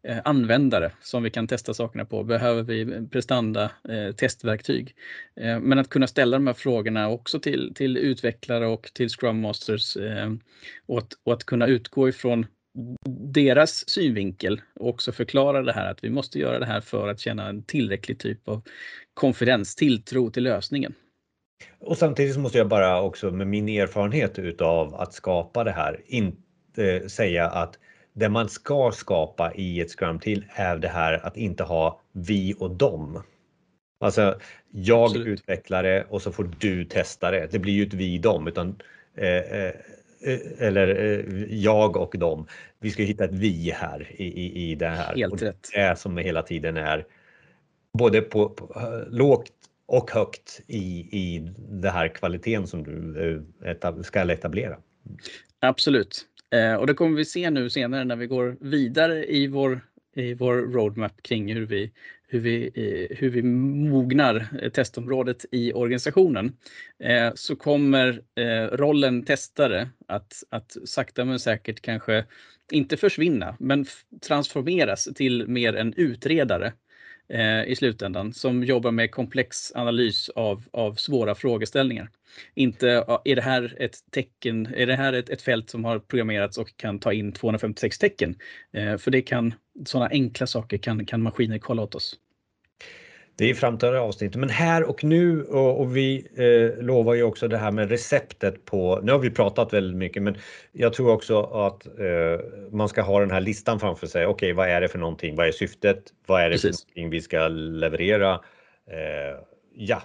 [0.03, 2.23] eh, användare som vi kan testa sakerna på?
[2.23, 3.71] Behöver vi prestanda
[4.15, 4.95] testverktyg?
[5.61, 9.97] Men att kunna ställa de här frågorna också till, till utvecklare och till Scrum Masters
[10.85, 12.45] och, att, och att kunna utgå ifrån
[13.09, 17.19] deras synvinkel och också förklara det här att vi måste göra det här för att
[17.19, 18.61] känna en tillräcklig typ av
[19.13, 20.93] konfidens, tilltro till lösningen.
[21.79, 27.09] Och samtidigt måste jag bara också med min erfarenhet utav att skapa det här inte
[27.09, 27.79] säga att
[28.13, 32.55] det man ska skapa i ett scrum till är det här att inte ha vi
[32.59, 33.23] och dem.
[33.99, 34.39] Alltså
[34.71, 35.27] jag Absolut.
[35.27, 37.47] utvecklare och så får du testa det.
[37.51, 38.75] Det blir ju inte vi och dem utan
[39.15, 39.73] eh, eh,
[40.59, 42.47] eller eh, jag och dem.
[42.79, 45.15] Vi ska hitta ett vi här i, i, i det här.
[45.15, 45.69] Helt och rätt.
[45.73, 47.05] Det som hela tiden är
[47.93, 49.51] både på, på lågt
[49.91, 54.77] och högt i, i den här kvaliteten som du eh, ska etablera.
[55.59, 56.25] Absolut.
[56.51, 59.81] Eh, och det kommer vi se nu senare när vi går vidare i vår,
[60.15, 61.91] i vår roadmap kring hur vi,
[62.27, 66.57] hur vi, eh, hur vi mognar eh, testområdet i organisationen.
[66.99, 72.25] Eh, så kommer eh, rollen testare att, att sakta men säkert kanske
[72.71, 73.85] inte försvinna, men
[74.21, 76.73] transformeras till mer en utredare
[77.31, 82.09] eh, i slutändan som jobbar med komplex analys av, av svåra frågeställningar.
[82.55, 82.89] Inte
[83.25, 86.77] är det här ett tecken, är det här ett, ett fält som har programmerats och
[86.77, 88.35] kan ta in 256 tecken?
[88.73, 89.53] Eh, för det kan,
[89.85, 92.15] sådana enkla saker kan, kan maskiner kolla åt oss.
[93.41, 97.23] Det är i framtida avsnitt, men här och nu och, och vi eh, lovar ju
[97.23, 100.37] också det här med receptet på, nu har vi pratat väldigt mycket, men
[100.71, 104.25] jag tror också att eh, man ska ha den här listan framför sig.
[104.25, 105.35] Okej, okay, vad är det för någonting?
[105.35, 106.03] Vad är syftet?
[106.25, 106.81] Vad är det Precis.
[106.81, 108.33] för någonting vi ska leverera?
[108.91, 109.39] Eh,
[109.75, 110.01] ja,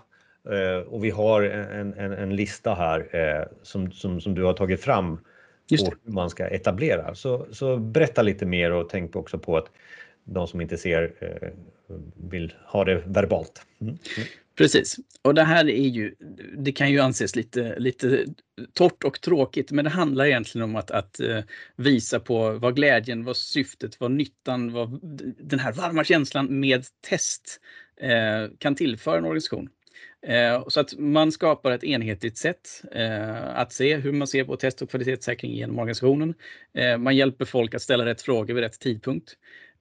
[0.50, 4.52] eh, och vi har en, en, en lista här eh, som, som, som du har
[4.52, 7.14] tagit fram på hur man ska etablera.
[7.14, 9.66] Så, så berätta lite mer och tänk också på att
[10.24, 11.48] de som inte ser eh,
[12.30, 13.66] vill ha det verbalt.
[13.80, 13.98] Mm.
[14.56, 14.96] Precis.
[15.22, 16.14] Och det här är ju,
[16.58, 18.26] det kan ju anses lite, lite
[18.72, 21.40] torrt och tråkigt, men det handlar egentligen om att, att eh,
[21.76, 25.00] visa på vad glädjen, vad syftet, vad nyttan, vad
[25.38, 27.60] den här varma känslan med test
[28.00, 29.68] eh, kan tillföra en organisation.
[30.26, 32.82] Eh, så att man skapar ett enhetligt sätt
[33.54, 36.34] att se hur man ser på test och kvalitetssäkring genom organisationen.
[36.98, 39.36] man hjälper folk att ställa rätt frågor vid rätt tidpunkt.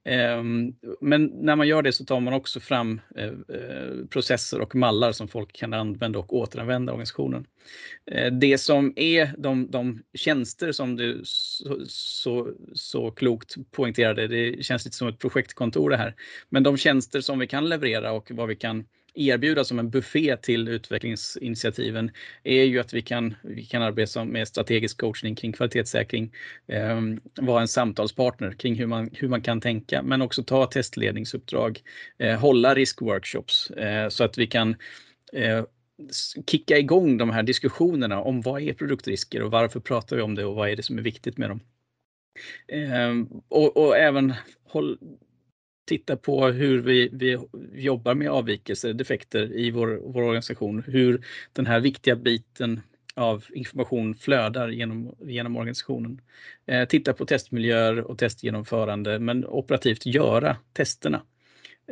[0.06, 4.74] Ehm, men när man gör det så tar man också fram eh, eh, processer och
[4.74, 7.46] mallar som folk kan använda och återanvända i organisationen.
[8.10, 14.64] Eh, det som är de, de tjänster som du så, så, så, klokt poängterade, det
[14.64, 16.14] känns lite som ett projektkontor det här.
[16.48, 18.84] Men de tjänster som vi kan leverera och vad vi kan
[19.16, 22.10] erbjuda som en buffé till utvecklingsinitiativen
[22.42, 26.32] är ju att vi kan, vi kan arbeta med strategisk coachning kring kvalitetssäkring,
[26.66, 27.00] eh,
[27.40, 31.80] vara en samtalspartner kring hur man, hur man kan tänka, men också ta testledningsuppdrag,
[32.18, 34.76] eh, hålla riskworkshops eh, så att vi kan
[35.32, 35.64] eh,
[36.46, 40.44] kicka igång de här diskussionerna om vad är produktrisker och varför pratar vi om det
[40.44, 41.60] och vad är det som är viktigt med dem.
[42.68, 44.98] Eh, och, och, även håll,
[45.86, 47.38] titta på hur vi, vi
[47.74, 50.84] jobbar med avvikelser, defekter i vår, vår organisation.
[50.86, 52.80] Hur den här viktiga biten
[53.14, 56.20] av information flödar genom, genom organisationen.
[56.66, 61.22] Eh, titta på testmiljöer och testgenomförande men operativt göra testerna.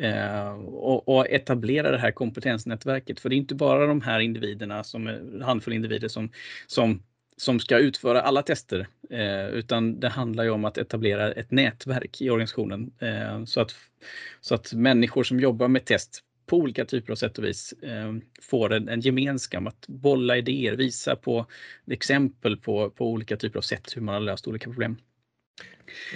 [0.01, 3.21] Eh, och, och, etablera det här kompetensnätverket.
[3.21, 6.31] För det är inte bara de här individerna, som är handfull individer som,
[6.67, 7.03] som
[7.37, 12.21] som ska utföra alla tester, eh, utan det handlar ju om att etablera ett nätverk
[12.21, 13.75] i organisationen eh, så, att,
[14.41, 18.15] så att människor som jobbar med test på olika typer av sätt och vis eh,
[18.43, 21.47] får en, en gemenskap att bolla idéer, visa på
[21.91, 24.97] exempel på, på olika typer av sätt hur man har löst olika problem.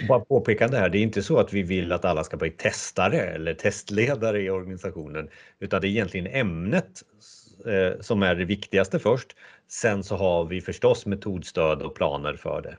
[0.07, 3.19] Bara påpekande här, det är inte så att vi vill att alla ska bli testare
[3.19, 5.29] eller testledare i organisationen,
[5.59, 7.03] utan det är egentligen ämnet
[7.65, 9.35] eh, som är det viktigaste först.
[9.71, 12.77] Sen så har vi förstås metodstöd och planer för det.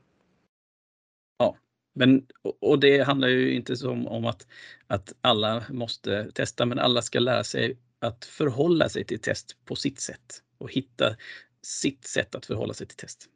[1.38, 1.56] Ja,
[1.94, 2.26] men
[2.60, 4.46] och det handlar ju inte som om att,
[4.86, 9.76] att alla måste testa, men alla ska lära sig att förhålla sig till test på
[9.76, 11.16] sitt sätt och hitta
[11.62, 13.28] sitt sätt att förhålla sig till test.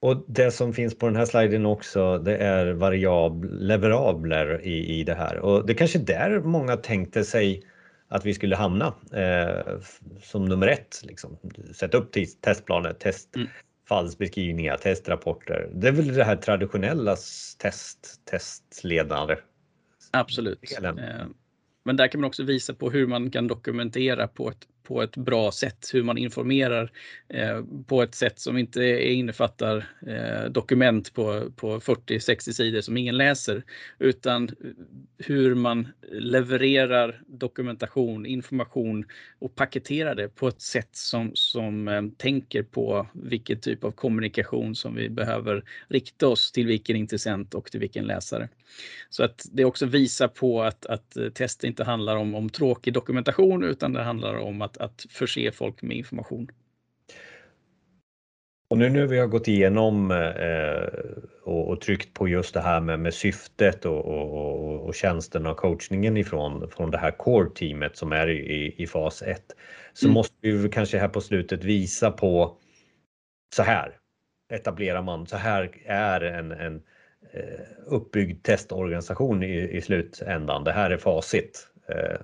[0.00, 5.04] Och det som finns på den här sliden också, det är variabler, leverabler i, i
[5.04, 7.62] det här och det kanske där många tänkte sig
[8.08, 9.80] att vi skulle hamna eh,
[10.22, 11.00] som nummer ett.
[11.04, 11.38] Liksom.
[11.74, 14.80] Sätta upp testplaner, testfallsbeskrivningar, mm.
[14.80, 15.70] testrapporter.
[15.74, 17.16] Det är väl det här traditionella
[17.58, 19.36] test, testledande.
[20.10, 20.60] Absolut.
[20.76, 20.98] Delen.
[20.98, 21.26] Eh,
[21.84, 25.16] men där kan man också visa på hur man kan dokumentera på ett på ett
[25.16, 26.92] bra sätt, hur man informerar
[27.28, 33.16] eh, på ett sätt som inte innefattar eh, dokument på, på 40-60 sidor som ingen
[33.16, 33.62] läser,
[33.98, 34.48] utan
[35.18, 39.04] hur man levererar dokumentation, information
[39.38, 44.74] och paketerar det på ett sätt som, som eh, tänker på vilken typ av kommunikation
[44.74, 48.48] som vi behöver rikta oss till vilken intressent och till vilken läsare.
[49.10, 52.92] Så att det också visar på att, att eh, test inte handlar om, om tråkig
[52.92, 56.48] dokumentation utan det handlar om att att förse folk med information.
[58.70, 60.88] Och nu när vi har gått igenom eh,
[61.42, 65.56] och, och, tryckt på just det här med, med syftet och, och, och tjänsten och
[65.56, 69.42] coachningen ifrån från det här core-teamet som är i, i fas 1
[69.92, 70.14] så mm.
[70.14, 72.56] måste vi kanske här på slutet visa på
[73.54, 73.98] så här
[74.48, 76.82] etablerar man, så här är en, en
[77.32, 80.64] eh, uppbyggd testorganisation i, i slutändan.
[80.64, 81.68] Det här är facit.
[81.88, 82.20] Eh,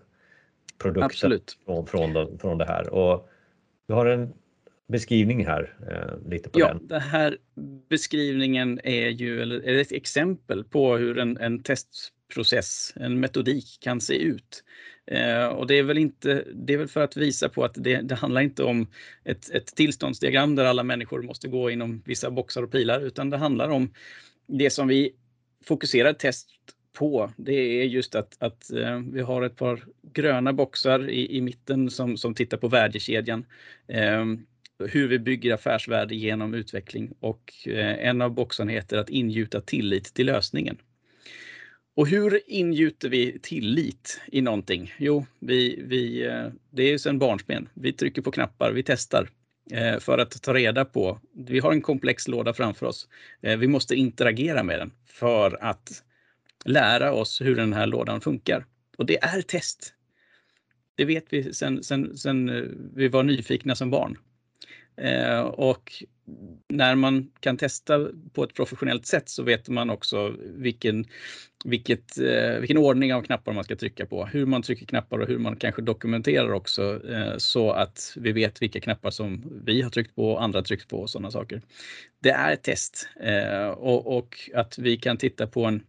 [0.78, 1.58] produkten Absolut.
[1.64, 2.88] Från, från, från det här.
[2.88, 3.28] Och
[3.86, 4.32] du har en
[4.88, 6.86] beskrivning här, eh, lite på ja, den.
[6.86, 7.38] Den här
[7.88, 14.00] beskrivningen är ju eller, är ett exempel på hur en, en testprocess, en metodik kan
[14.00, 14.64] se ut.
[15.06, 18.00] Eh, och det är väl inte, det är väl för att visa på att det,
[18.00, 18.86] det handlar inte om
[19.24, 23.36] ett, ett tillståndsdiagram där alla människor måste gå inom vissa boxar och pilar, utan det
[23.36, 23.92] handlar om
[24.46, 25.14] det som vi
[25.64, 26.48] fokuserar test
[26.94, 31.40] på, det är just att, att eh, vi har ett par gröna boxar i, i
[31.40, 33.44] mitten som, som tittar på värdekedjan.
[33.88, 34.24] Eh,
[34.78, 40.14] hur vi bygger affärsvärde genom utveckling och eh, en av boxarna heter att ingjuta tillit
[40.14, 40.78] till lösningen.
[41.96, 44.94] Och hur ingjuter vi tillit i någonting?
[44.98, 47.68] Jo, vi, vi, eh, det är ju sedan barnsben.
[47.74, 49.28] Vi trycker på knappar, vi testar
[49.72, 51.20] eh, för att ta reda på.
[51.32, 53.08] Vi har en komplex låda framför oss.
[53.42, 56.02] Eh, vi måste interagera med den för att
[56.64, 58.66] lära oss hur den här lådan funkar.
[58.98, 59.94] Och det är test.
[60.94, 62.62] Det vet vi sen, sen, sen eh,
[62.94, 64.18] vi var nyfikna som barn.
[64.96, 66.04] Eh, och
[66.68, 71.04] när man kan testa på ett professionellt sätt så vet man också vilken,
[71.64, 75.28] vilket, eh, vilken ordning av knappar man ska trycka på, hur man trycker knappar och
[75.28, 79.90] hur man kanske dokumenterar också eh, så att vi vet vilka knappar som vi har
[79.90, 81.62] tryckt på och andra tryckt på och sådana saker.
[82.20, 85.82] Det är ett test eh, och, och att vi kan titta på en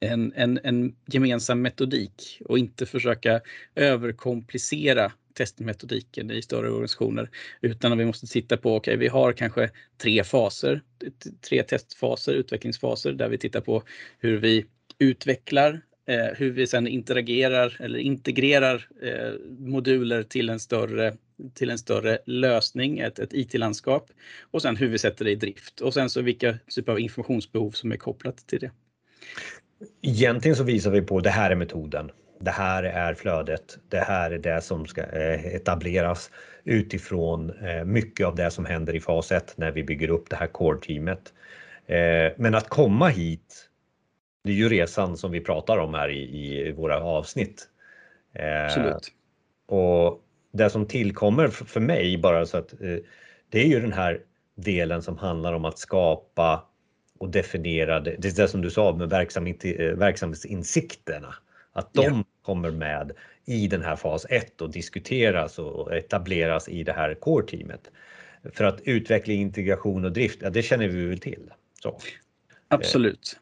[0.00, 3.40] en, en, en gemensam metodik och inte försöka
[3.74, 7.30] överkomplicera testmetodiken i större organisationer,
[7.60, 9.70] utan vi måste titta på, okej, okay, vi har kanske
[10.02, 10.82] tre faser,
[11.48, 13.82] tre testfaser, utvecklingsfaser, där vi tittar på
[14.18, 14.66] hur vi
[14.98, 21.16] utvecklar, eh, hur vi sedan interagerar eller integrerar eh, moduler till en större
[21.54, 24.10] till en större lösning, ett, ett IT-landskap
[24.50, 27.70] och sen hur vi sätter det i drift och sen så vilka typer av informationsbehov
[27.70, 28.70] som är kopplat till det.
[30.02, 32.10] Egentligen så visar vi på det här är metoden
[32.40, 33.78] det här är flödet.
[33.88, 36.30] Det här är det som ska eh, etableras
[36.64, 40.36] utifrån eh, mycket av det som händer i fas 1 när vi bygger upp det
[40.36, 41.32] här core-teamet.
[41.86, 43.68] Eh, men att komma hit,
[44.44, 47.68] det är ju resan som vi pratar om här i, våra avsnitt.
[48.64, 49.12] Absolut.
[49.66, 50.22] Och
[50.52, 52.74] det som tillkommer för mig bara så att
[53.50, 54.20] det är ju den här
[54.54, 56.67] delen som handlar om att skapa
[57.18, 59.08] och definiera det, är det som du sa med
[59.98, 61.34] verksamhetsinsikterna.
[61.72, 62.20] Att de yeah.
[62.42, 63.12] kommer med
[63.44, 67.90] i den här fas 1 och diskuteras och etableras i det här core-teamet.
[68.52, 71.50] För att utveckling, integration och drift, ja, det känner vi väl till.
[71.82, 71.98] Så.
[72.68, 73.38] Absolut.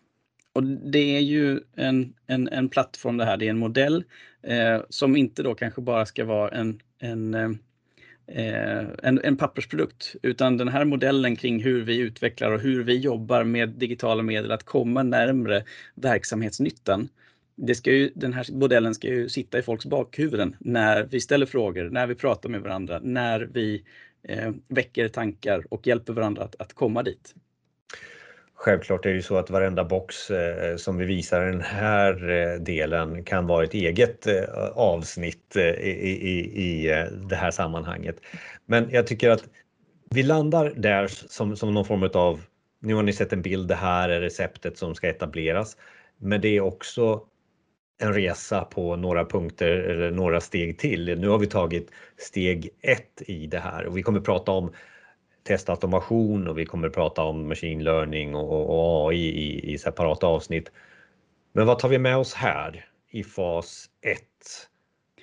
[0.53, 4.05] Och det är ju en, en, en plattform det här, det är en modell
[4.43, 7.51] eh, som inte då kanske bara ska vara en, en eh,
[8.29, 12.99] Eh, en, en pappersprodukt, utan den här modellen kring hur vi utvecklar och hur vi
[12.99, 15.65] jobbar med digitala medel att komma närmre
[15.95, 17.09] verksamhetsnyttan
[17.57, 21.47] det ska ju, den här modellen ska ju sitta i folks bakhuvuden när vi ställer
[21.47, 23.85] frågor, när vi pratar med varandra, när vi
[24.23, 27.35] eh, väcker tankar och hjälper varandra att, att komma dit.
[28.57, 32.31] Självklart är det ju så att varenda box eh, som vi visar i den här
[32.31, 34.45] eh, delen kan vara ett eget eh,
[34.75, 38.17] avsnitt eh, i, i, i eh, det här sammanhanget.
[38.67, 39.45] Men jag tycker att
[40.11, 42.41] vi landar där som, som någon form av,
[42.81, 45.77] nu har ni sett en bild, det här är receptet som ska etableras.
[46.19, 47.21] Men det är också
[47.99, 51.19] en resa på några punkter eller några steg till.
[51.19, 54.73] Nu har vi tagit steg ett i det här och vi kommer prata om
[55.47, 60.73] testautomation och vi kommer prata om machine learning och, och AI i, i separata avsnitt.
[61.53, 64.21] Men vad tar vi med oss här i fas 1?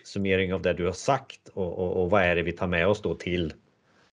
[0.04, 2.88] Summering av det du har sagt och, och, och vad är det vi tar med
[2.88, 3.54] oss då till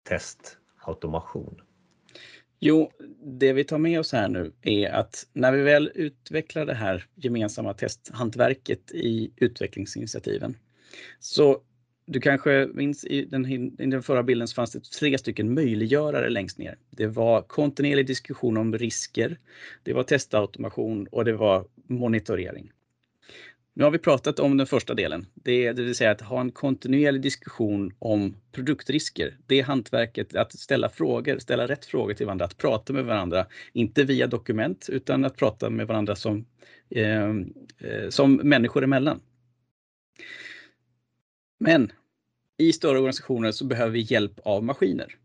[0.09, 1.61] testautomation?
[2.61, 2.91] Jo,
[3.23, 7.05] det vi tar med oss här nu är att när vi väl utvecklar det här
[7.15, 10.57] gemensamma testhantverket i utvecklingsinitiativen
[11.21, 11.61] så
[12.07, 16.31] du kanske minns i den, i den förra bilden så fanns det tre stycken möjliggörare
[16.31, 16.79] längst ner.
[16.91, 19.39] Det var kontinuerlig diskussion om risker,
[19.83, 22.73] det var testautomation och det var monitorering.
[23.75, 26.53] Nu har vi pratat om den första delen, det, det vill säga att ha en
[26.53, 29.37] kontinuerlig diskussion om produktrisker.
[29.47, 33.47] Det är hantverket att ställa frågor, ställa rätt frågor till varandra, att prata med varandra,
[33.73, 36.47] inte via dokument utan att prata med varandra som,
[36.91, 39.21] eh, eh som människor emellan.
[41.59, 41.93] Men
[42.59, 45.17] i större organisationer så behöver vi hjälp av maskiner.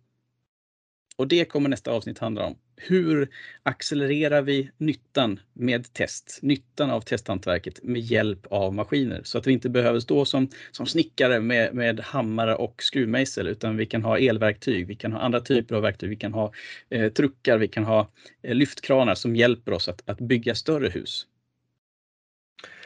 [1.15, 2.55] Och det kommer nästa avsnitt handla om.
[2.75, 3.29] Hur
[3.63, 9.51] accelererar vi nyttan med test, nyttan av testhantverket med hjälp av maskiner så att vi
[9.51, 14.17] inte behöver stå som, som snickare med, med hammare och skruvmejsel utan vi kan ha
[14.17, 16.53] elverktyg, vi kan ha andra typer av verktyg, vi kan ha
[16.89, 18.11] eh, truckar, vi kan ha
[18.41, 21.27] eh, lyftkranar som hjälper oss att, att bygga större hus.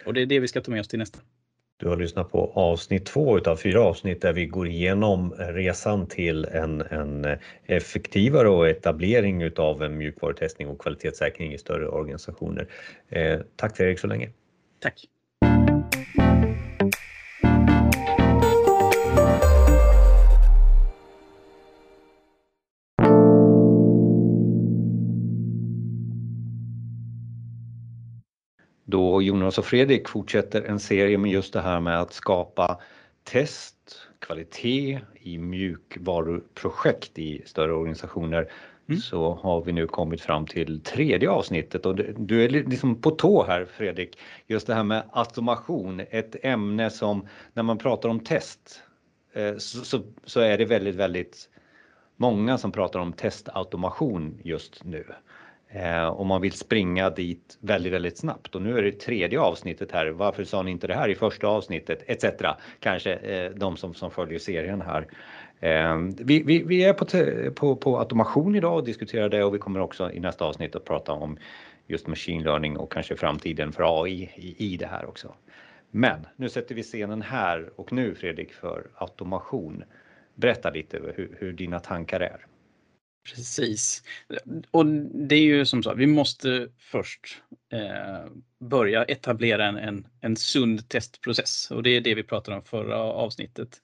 [0.06, 1.20] Och det är det vi ska ta med oss till nästa.
[1.78, 6.46] Du har lyssnat på avsnitt två utav fyra avsnitt där vi går igenom resan till
[6.46, 12.68] en, en effektivare och etablering utav en mjukvarutestning och kvalitetssäkring i större organisationer.
[13.10, 14.30] Eh, tack Fredrik så länge.
[14.80, 15.06] Tack.
[28.96, 32.80] Då Jonas och Fredrik fortsätter en serie med just det här med att skapa
[33.24, 33.76] test,
[34.20, 38.52] kvalitet i mjukvaruprojekt i större organisationer
[38.90, 39.02] mm.
[39.02, 43.44] så har vi nu kommit fram till tredje avsnittet och du är liksom på tå
[43.44, 44.18] här Fredrik.
[44.48, 48.82] Just det här med automation, ett ämne som när man pratar om test
[49.34, 51.50] eh, så, så, så är det väldigt, väldigt
[52.16, 55.06] många som pratar om testautomation just nu.
[55.76, 58.56] Eh, och man vill springa dit väldigt, väldigt snabbt.
[58.56, 60.08] Och nu är det tredje avsnittet här.
[60.08, 62.04] Varför sa ni inte det här i första avsnittet?
[62.06, 62.26] Etc.
[62.80, 65.08] Kanske eh, de som, som följer serien här.
[65.60, 67.06] Eh, vi, vi, vi, är på,
[67.52, 70.86] på, på automation idag och diskuterar det och vi kommer också i nästa avsnitt att
[70.86, 71.38] prata om
[71.88, 75.36] just machine learning och kanske framtiden för AI i, i det här också.
[75.92, 79.84] Men nu sätter vi scenen här och nu Fredrik för automation.
[80.36, 82.46] Berätta lite hur, hur dina tankar är.
[83.26, 84.04] Precis.
[84.72, 84.86] Och
[85.28, 87.42] det är ju som sagt, vi måste först
[87.74, 92.64] eh, börja etablera en, en, en sund testprocess och det är det vi pratade om
[92.64, 93.82] förra avsnittet.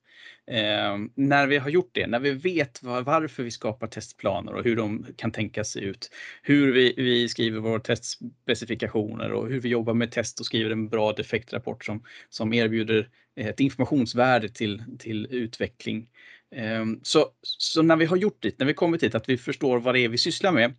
[0.52, 4.64] Eh, när vi har gjort det, när vi vet var, varför vi skapar testplaner och
[4.64, 6.12] hur de kan tänkas se ut,
[6.42, 10.90] hur vi, vi skriver våra testspecifikationer och hur vi jobbar med test och skriver en
[10.90, 16.08] bra defektrapport som, som erbjuder ett informationsvärde till, till utveckling
[16.56, 19.80] Ehm, så, så när vi har gjort det, när vi kommit dit att vi förstår
[19.80, 20.74] vad det är vi sysslar med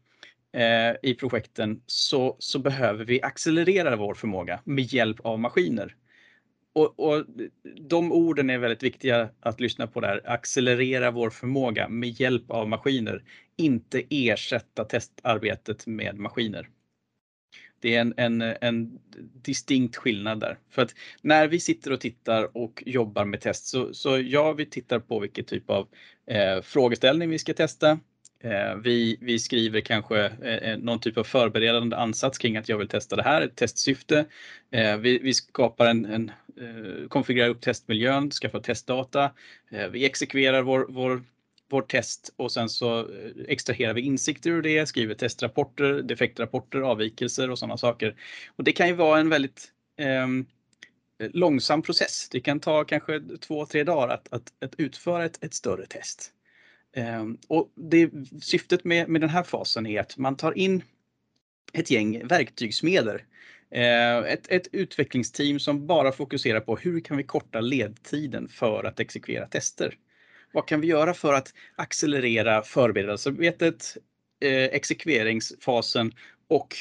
[0.53, 5.97] eh, i projekten så, så behöver vi accelerera vår förmåga med hjälp av maskiner.
[6.75, 7.25] Och, och,
[7.81, 10.21] de orden är väldigt viktiga att lyssna på där.
[10.25, 13.23] Accelerera vår förmåga med hjälp av maskiner,
[13.57, 16.69] inte ersätta testarbetet med maskiner.
[17.83, 18.99] Det är en, en, en
[19.43, 20.59] distinkt skillnad där.
[20.71, 24.67] För att när vi sitter och tittar och jobbar med test så, så ja, vi
[24.67, 25.89] tittar på vilken typ av
[26.27, 27.99] eh, frågeställning vi ska testa.
[28.45, 32.79] Eh, vi, vi skriver kanske eh, eh någon typ av förberedande ansats kring att jag
[32.79, 34.25] vill testa det här, ett testsyfte.
[34.71, 36.29] Eh, vi, vi skapar en, en
[36.61, 39.31] eh, konfigurerar upp testmiljön, skaffar testdata.
[39.71, 41.23] Eh, vi exekverar vår, vår
[41.73, 47.51] vårt test och sen så eh, extraherar vi insikter ur det, skriver testrapporter, defektrapporter, avvikelser
[47.51, 48.17] och sådana saker.
[48.57, 50.27] Och det kan ju vara en väldigt eh,
[51.33, 52.29] långsam process.
[52.29, 56.33] Det kan ta kanske två, tre dagar att, att, att utföra ett, ett, större test.
[56.97, 58.11] Eh, och det,
[58.43, 60.83] syftet med, med den här fasen är att man tar in
[61.73, 63.21] ett gäng verktygsmedel
[63.71, 69.01] ehm, ett, ett, utvecklingsteam som bara fokuserar på hur kan vi korta ledtiden för att
[69.01, 69.95] exekvera tester.
[70.53, 73.97] Vad kan vi göra för att accelerera förberedelsearbetet,
[74.41, 76.13] eh, exekveringsfasen
[76.49, 76.77] och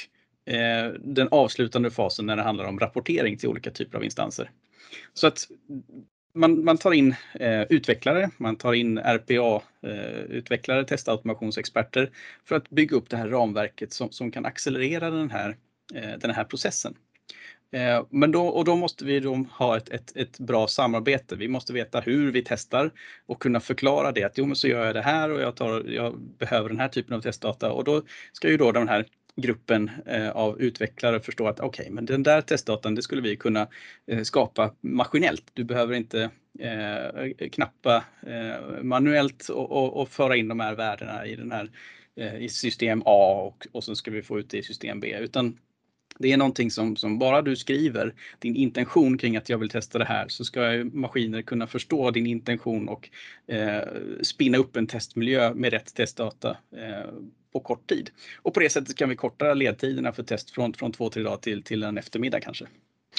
[0.46, 4.52] eh, den avslutande fasen när det handlar om rapportering till olika typer av instanser.
[5.14, 5.48] Så att
[6.34, 12.12] man, man tar in eh, utvecklare, man tar in RPA-utvecklare, eh, testautomationsexperter
[12.46, 15.58] för att bygga upp det här ramverket som, som kan accelerera den här,
[15.94, 16.96] eh, den här processen.
[17.72, 21.36] Eh, men då, och då måste vi då ha ett, ett, ett, bra samarbete.
[21.36, 22.92] Vi måste veta hur vi testar
[23.26, 24.24] och kunna förklara det.
[24.24, 26.88] Att jo, men så gör jag det här och jag, tar, jag behöver den här
[26.88, 27.72] typen av testdata.
[27.72, 28.02] Och då
[28.34, 29.06] ska ju då den här
[29.36, 33.36] gruppen eh, av utvecklare förstå att okej, okay, men den där testdatan det skulle vi
[33.36, 33.68] kunna
[34.08, 35.52] eh, skapa maskinellt.
[35.54, 41.26] Du behöver inte eh, knappa eh, manuellt och, och, och, föra in de här värdena
[41.26, 41.72] i den här
[42.16, 45.18] eh, i system A och, och så ska vi få ut det i system B.
[45.20, 45.58] Utan
[46.20, 49.99] det är någonting som, som bara du skriver din intention kring att jag vill testa
[49.99, 53.09] det här så ska maskiner kunna förstå din intention och
[53.47, 53.82] eh,
[54.22, 57.12] spinna upp en testmiljö med rätt testdata eh,
[57.53, 58.09] på kort tid.
[58.41, 61.38] Och på det sättet kan vi korta ledtiderna för test från, från två, tre dagar
[61.38, 62.66] till, till en eftermiddag kanske.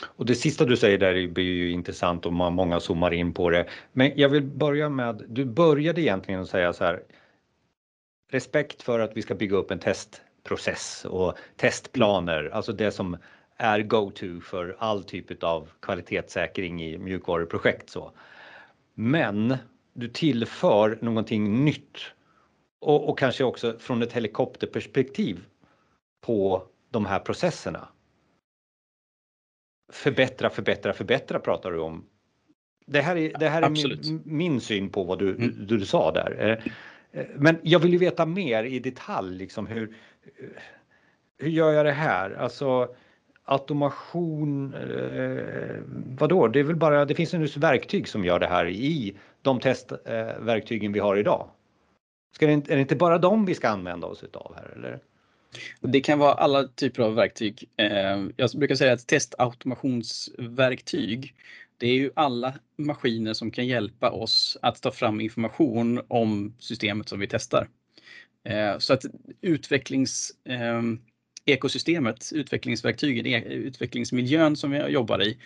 [0.02, 3.66] Och det sista du säger där blir ju intressant och många zoomar in på det.
[3.92, 7.02] Men jag vill börja med, du började egentligen att säga så här.
[8.30, 13.16] Respekt för att vi ska bygga upp en test process och testplaner, alltså det som
[13.56, 17.90] är go-to för all typ av kvalitetssäkring i mjukvaruprojekt.
[17.90, 18.12] Så.
[18.94, 19.56] Men
[19.92, 21.98] du tillför någonting nytt
[22.80, 25.44] och, och kanske också från ett helikopterperspektiv
[26.20, 27.88] på de här processerna.
[29.92, 32.04] Förbättra, förbättra, förbättra pratar du om.
[32.86, 35.66] Det här är, det här är min, min, syn på vad du, mm.
[35.66, 36.62] du, du sa där.
[37.34, 39.96] Men jag vill ju veta mer i detalj, liksom hur,
[41.38, 42.30] hur gör jag det här?
[42.30, 42.94] Alltså
[43.44, 45.76] automation, eh,
[46.18, 46.48] vadå?
[46.48, 50.92] Det är väl bara, det finns ju verktyg som gör det här i de testverktygen
[50.92, 51.48] vi har idag.
[52.34, 54.98] Ska det är det inte bara dem vi ska använda oss utav här eller?
[55.80, 57.68] Det kan vara alla typer av verktyg.
[57.76, 61.34] Eh, jag brukar säga att testautomationsverktyg,
[61.82, 67.08] det är ju alla maskiner som kan hjälpa oss att ta fram information om systemet
[67.08, 67.68] som vi testar.
[68.44, 69.04] Eh, så att
[69.40, 71.00] utvecklings, ehm,
[71.44, 75.38] ekosystemet, utvecklingsverktygen, e-, utvecklingsmiljön som vi jobbar i,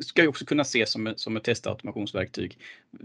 [0.00, 2.58] ska ju också kunna ses som, som ett testautomationsverktyg.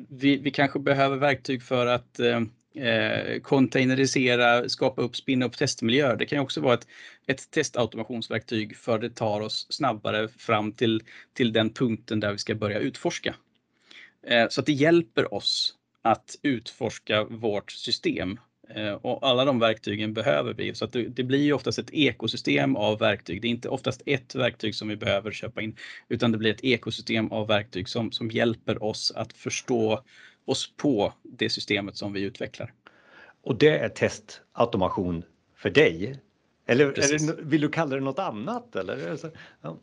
[0.10, 6.16] Vi, vi kanske behöver verktyg för att ehm, eh, containerisera, skapa upp, spinna upp testmiljöer.
[6.16, 6.88] Det kan ju också vara ett,
[7.28, 11.04] ett testautomationsverktyg för det tar oss snabbare fram till,
[11.34, 13.36] till den punkten där vi ska börja utforska.
[14.28, 18.40] Eh, så att det hjälper oss att utforska vårt system.
[18.76, 20.76] Eh, och alla de verktygen behöver vi.
[20.76, 23.42] Så att det, det blir ju oftast ett ekosystem av verktyg.
[23.42, 25.76] Det är inte oftast ett verktyg som vi behöver köpa in,
[26.10, 30.04] utan det blir ett ekosystem av verktyg som, som hjälper oss att förstå
[30.50, 32.74] oss på det systemet som vi utvecklar.
[33.42, 35.24] Och det är testautomation
[35.56, 36.20] för dig?
[36.66, 38.76] Eller det, vill du kalla det något annat?
[38.76, 39.18] Eller?
[39.62, 39.78] Ja.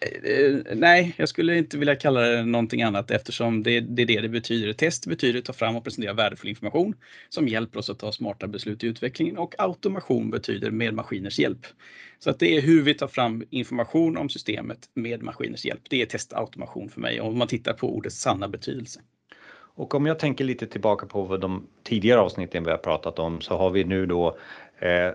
[0.00, 4.20] Eh, nej, jag skulle inte vilja kalla det någonting annat eftersom det, det är det
[4.20, 4.72] det betyder.
[4.72, 6.94] Test betyder att ta fram och presentera värdefull information
[7.28, 11.66] som hjälper oss att ta smarta beslut i utvecklingen och automation betyder med maskiners hjälp.
[12.18, 15.82] Så att det är hur vi tar fram information om systemet med maskiners hjälp.
[15.90, 19.00] Det är testautomation för mig om man tittar på ordets sanna betydelse.
[19.76, 23.56] Och om jag tänker lite tillbaka på de tidigare avsnitten vi har pratat om så
[23.56, 24.36] har vi nu då
[24.78, 25.10] eh,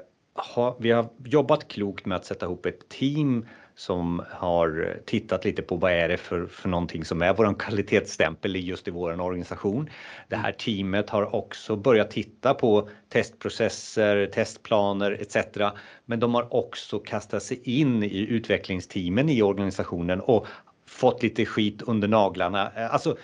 [0.56, 3.46] ha, vi har jobbat klokt med att sätta ihop ett team
[3.76, 8.56] som har tittat lite på vad är det för, för någonting som är våran kvalitetsstämpel
[8.56, 9.90] i just i våran organisation.
[10.28, 15.38] Det här teamet har också börjat titta på testprocesser, testplaner etc.
[16.06, 20.48] Men de har också kastat sig in i utvecklingsteamen i organisationen och
[20.86, 22.72] fått lite skit under naglarna.
[22.76, 23.18] Eh, alltså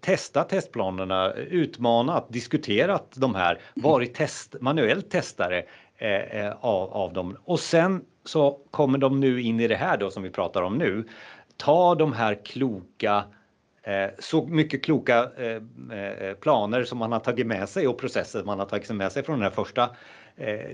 [0.00, 5.64] testa testplanerna, utmanat, diskuterat de här, varit test, manuellt testare
[5.98, 7.36] eh, eh, av, av dem.
[7.44, 10.78] Och sen så kommer de nu in i det här då som vi pratar om
[10.78, 11.04] nu.
[11.56, 13.24] Ta de här kloka
[13.82, 18.58] eh, så mycket kloka eh, planer som man har tagit med sig och processer man
[18.58, 19.90] har tagit med sig från den här första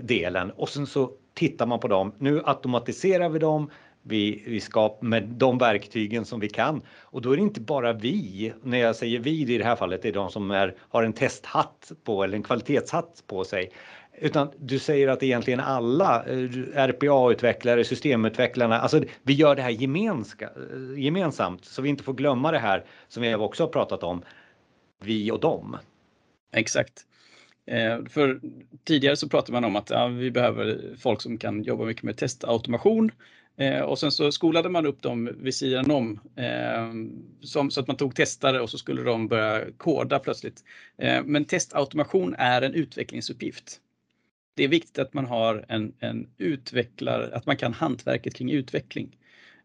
[0.01, 2.13] delen och sen så tittar man på dem.
[2.19, 3.71] Nu automatiserar vi dem
[4.03, 6.83] vi, vi skapar med de verktygen som vi kan.
[7.01, 10.03] Och då är det inte bara vi, när jag säger vi i det här fallet,
[10.03, 13.71] det är de som är, har en testhatt på eller en kvalitetshatt på sig.
[14.19, 20.45] Utan du säger att egentligen alla eh, RPA-utvecklare, systemutvecklarna, alltså vi gör det här gemenska,
[20.45, 24.23] eh, gemensamt så vi inte får glömma det här som vi också har pratat om,
[25.05, 25.77] vi och dem.
[26.53, 27.07] Exakt.
[27.67, 28.41] Eh, för
[28.85, 32.17] tidigare så pratade man om att ja, vi behöver folk som kan jobba mycket med
[32.17, 33.11] testautomation
[33.57, 36.93] Eh, och sen så skolade man upp dem vid sidan om eh,
[37.47, 40.65] som, så att man tog testare och så skulle de börja koda plötsligt.
[40.99, 43.81] Eh, men testautomation är en utvecklingsuppgift.
[44.55, 49.17] Det är viktigt att man har en, en utvecklare, att man kan hantverket kring utveckling.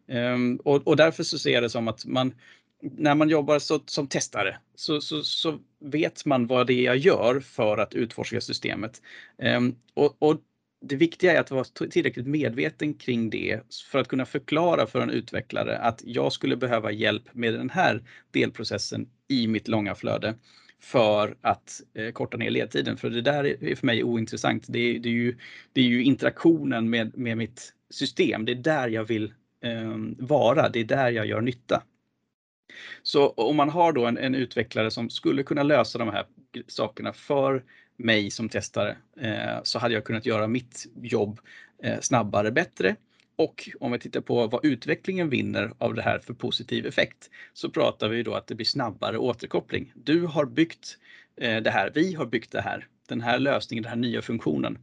[0.08, 2.34] Ehm, och, och, därför så ser jag det som att man,
[2.82, 6.96] när man jobbar så, som testare så, så, så, vet man vad det är jag
[6.96, 9.02] gör för att utforska systemet.
[9.38, 10.40] Ehm, och, och
[10.80, 13.60] det viktiga är att vara tillräckligt medveten kring det
[13.90, 18.02] för att kunna förklara för en utvecklare att jag skulle behöva hjälp med den här
[18.30, 20.34] delprocessen i mitt långa flöde
[20.80, 22.96] för att eh, korta ner ledtiden.
[22.96, 24.64] För det där är för mig ointressant.
[24.68, 25.36] Det är, det är, ju,
[25.72, 28.44] det är ju interaktionen med, med mitt system.
[28.44, 29.32] Det är där jag vill
[29.64, 30.68] eh, vara.
[30.68, 31.82] Det är där jag gör nytta.
[33.02, 36.26] Så om man har då en, en utvecklare som skulle kunna lösa de här
[36.66, 37.64] sakerna för
[37.98, 41.40] mig som testare eh, så hade jag kunnat göra mitt jobb
[41.82, 42.96] eh, snabbare, bättre.
[43.36, 47.70] Och om vi tittar på vad utvecklingen vinner av det här för positiv effekt så
[47.70, 49.92] pratar vi då att det blir snabbare återkoppling.
[49.94, 50.98] Du har byggt
[51.36, 54.78] eh, det här, vi har byggt det här, den här lösningen, den här nya funktionen.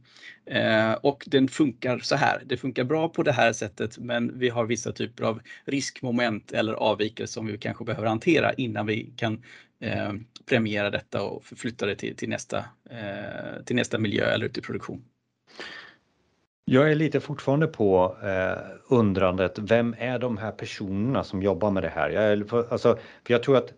[0.46, 2.42] Eh, och den funkar så här.
[2.46, 6.72] Det funkar bra på det här sättet men vi har vissa typer av riskmoment eller
[6.72, 9.42] avvikelser som vi kanske behöver hantera innan vi kan
[9.80, 10.12] eh,
[10.46, 12.58] premiera detta och förflytta det till, till, nästa,
[12.90, 15.04] eh, till nästa miljö eller ut i produktion.
[16.64, 18.58] Jag är lite fortfarande på eh,
[18.88, 22.10] undrandet, vem är de här personerna som jobbar med det här?
[22.10, 23.72] Jag, är, alltså, för jag tror att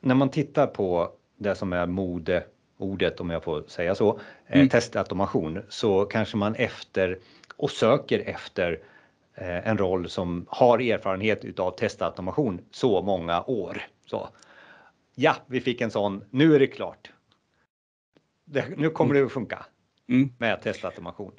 [0.00, 4.68] när man tittar på det som är modeordet, om jag får säga så, eh, mm.
[4.68, 7.18] testautomation, så kanske man efter
[7.56, 8.80] och söker efter
[9.34, 13.82] eh, en roll som har erfarenhet utav testautomation så många år.
[14.06, 14.28] Så.
[15.14, 16.24] Ja, vi fick en sån.
[16.30, 17.12] Nu är det klart.
[18.44, 19.66] Det, nu kommer det att funka
[20.08, 20.32] mm.
[20.38, 21.32] med testautomation.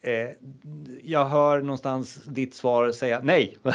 [0.00, 0.30] Eh,
[1.02, 3.56] jag hör någonstans ditt svar säga nej.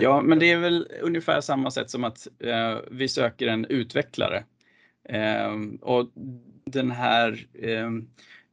[0.00, 4.44] ja, men det är väl ungefär samma sätt som att eh, vi söker en utvecklare.
[5.08, 6.10] Eh, och
[6.64, 7.90] den här eh,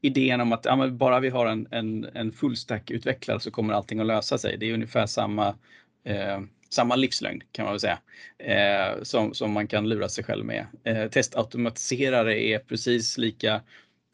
[0.01, 3.99] idén om att ja, bara vi har en, en, en fullstack utvecklare så kommer allting
[3.99, 4.57] att lösa sig.
[4.57, 5.47] Det är ungefär samma
[6.03, 6.39] eh,
[6.69, 7.99] samma livslängd kan man väl säga,
[8.37, 10.65] eh, som, som man kan lura sig själv med.
[10.83, 13.61] Eh, testautomatiserare är precis lika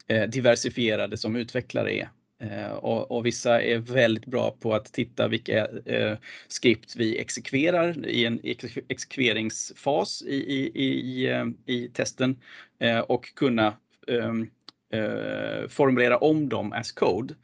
[0.06, 2.08] eh, diversifierade som utvecklare är.
[2.38, 6.16] Eh, och, och, vissa är väldigt bra på att titta vilka eh,
[6.48, 8.40] skript vi exekverar i en
[8.88, 11.28] exekveringsfas i, i, i,
[11.66, 12.40] i testen
[12.78, 13.76] eh, och kunna
[14.08, 14.50] ehm,
[14.92, 17.34] eh, formulera om dem as code.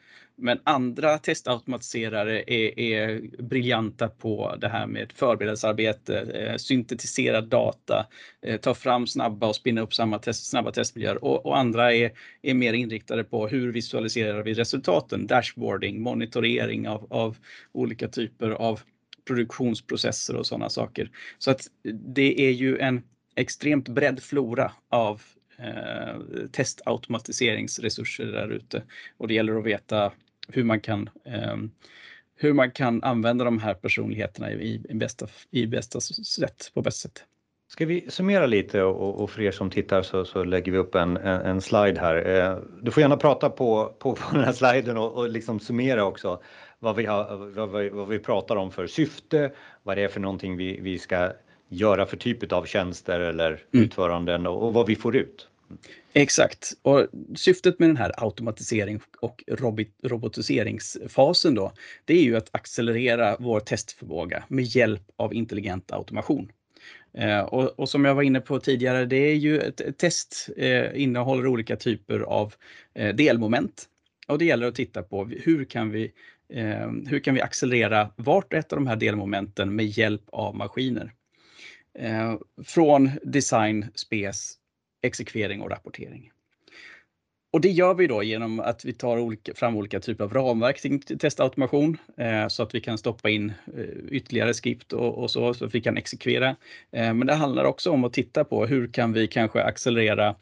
[0.43, 8.07] Men andra testautomatiserare är, är briljanta på det här med förberedelsearbete, eh, syntetisera data,
[8.43, 11.24] eh, ta fram snabba och spinna upp samma test, snabba testmiljöer.
[11.24, 12.12] Och, och, andra är,
[12.43, 17.36] är mer inriktade på hur visualiserar vi resultaten, dashboarding, monitorering av, av
[17.72, 18.80] olika typer av
[19.26, 21.11] produktionsprocesser och sådana saker.
[21.38, 21.66] Så att
[22.14, 23.03] det är ju en
[23.36, 25.22] extremt bredd flora av
[25.59, 28.82] eh, testautomatiseringsresurser där ute.
[29.16, 30.12] Och det gäller att veta
[30.49, 31.57] hur man kan eh,
[32.43, 37.09] hur man kan använda de här personligheterna i, i, bästa, i bästa sätt, på bästa
[37.09, 37.24] sätt.
[37.68, 40.95] Ska vi summera lite och, och för er som tittar så, så lägger vi upp
[40.95, 42.26] en, en, en slide här.
[42.26, 46.05] Eh, du får gärna prata på, på, på den här sliden och, och liksom summera
[46.05, 46.43] också
[46.78, 50.20] vad vi, har, vad, vi, vad vi pratar om för syfte, vad det är för
[50.20, 51.32] någonting vi, vi ska
[51.68, 53.84] göra för typ av tjänster eller mm.
[53.84, 55.49] utföranden och, och vad vi får ut.
[56.12, 56.72] Exakt.
[56.82, 57.06] Och
[57.36, 59.44] syftet med den här automatisering och
[60.02, 61.72] robotiseringsfasen då,
[62.04, 66.52] det är ju att accelerera vår testförmåga med hjälp av intelligent automation.
[67.14, 71.02] Eh, och, och, som jag var inne på tidigare, det är ju ett test eh,
[71.02, 72.54] innehåller olika typer av
[72.94, 73.88] eh, delmoment.
[74.28, 76.12] Och det gäller att titta på hur kan vi,
[76.48, 80.56] eh, hur kan vi accelerera vart och ett av de här delmomenten med hjälp av
[80.56, 81.12] maskiner.
[81.98, 84.58] Eh, från design, spes
[85.03, 86.30] exekvering och rapportering.
[87.53, 90.80] Och det gör vi då genom att vi tar olika, fram olika typer av ramverk
[90.80, 95.55] till testautomation eh, så att vi kan stoppa in eh, ytterligare skript och, och, så,
[95.55, 96.48] så att vi kan exekvera.
[96.92, 100.36] Eh, men det handlar också om att titta på hur kan vi kanske accelerera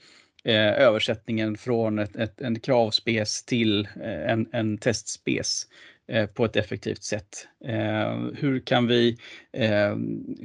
[0.45, 5.67] eh, översättningen från ett, ett, en kravspes till eh, en, en testspes
[6.09, 7.49] eh, på ett effektivt sätt.
[7.65, 9.17] Eh, hur kan vi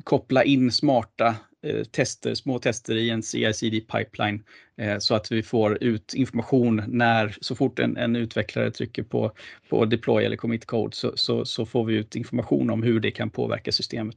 [0.03, 1.35] koppla in smarta
[1.65, 4.43] Eh, tester, små tester i en CI-CD pipeline
[4.77, 9.31] eh, så att vi får ut information när, så fort en, en utvecklare trycker på,
[9.69, 13.11] på deploy eller commit code så, så, så, får vi ut information om hur det
[13.11, 14.15] kan påverka systemet.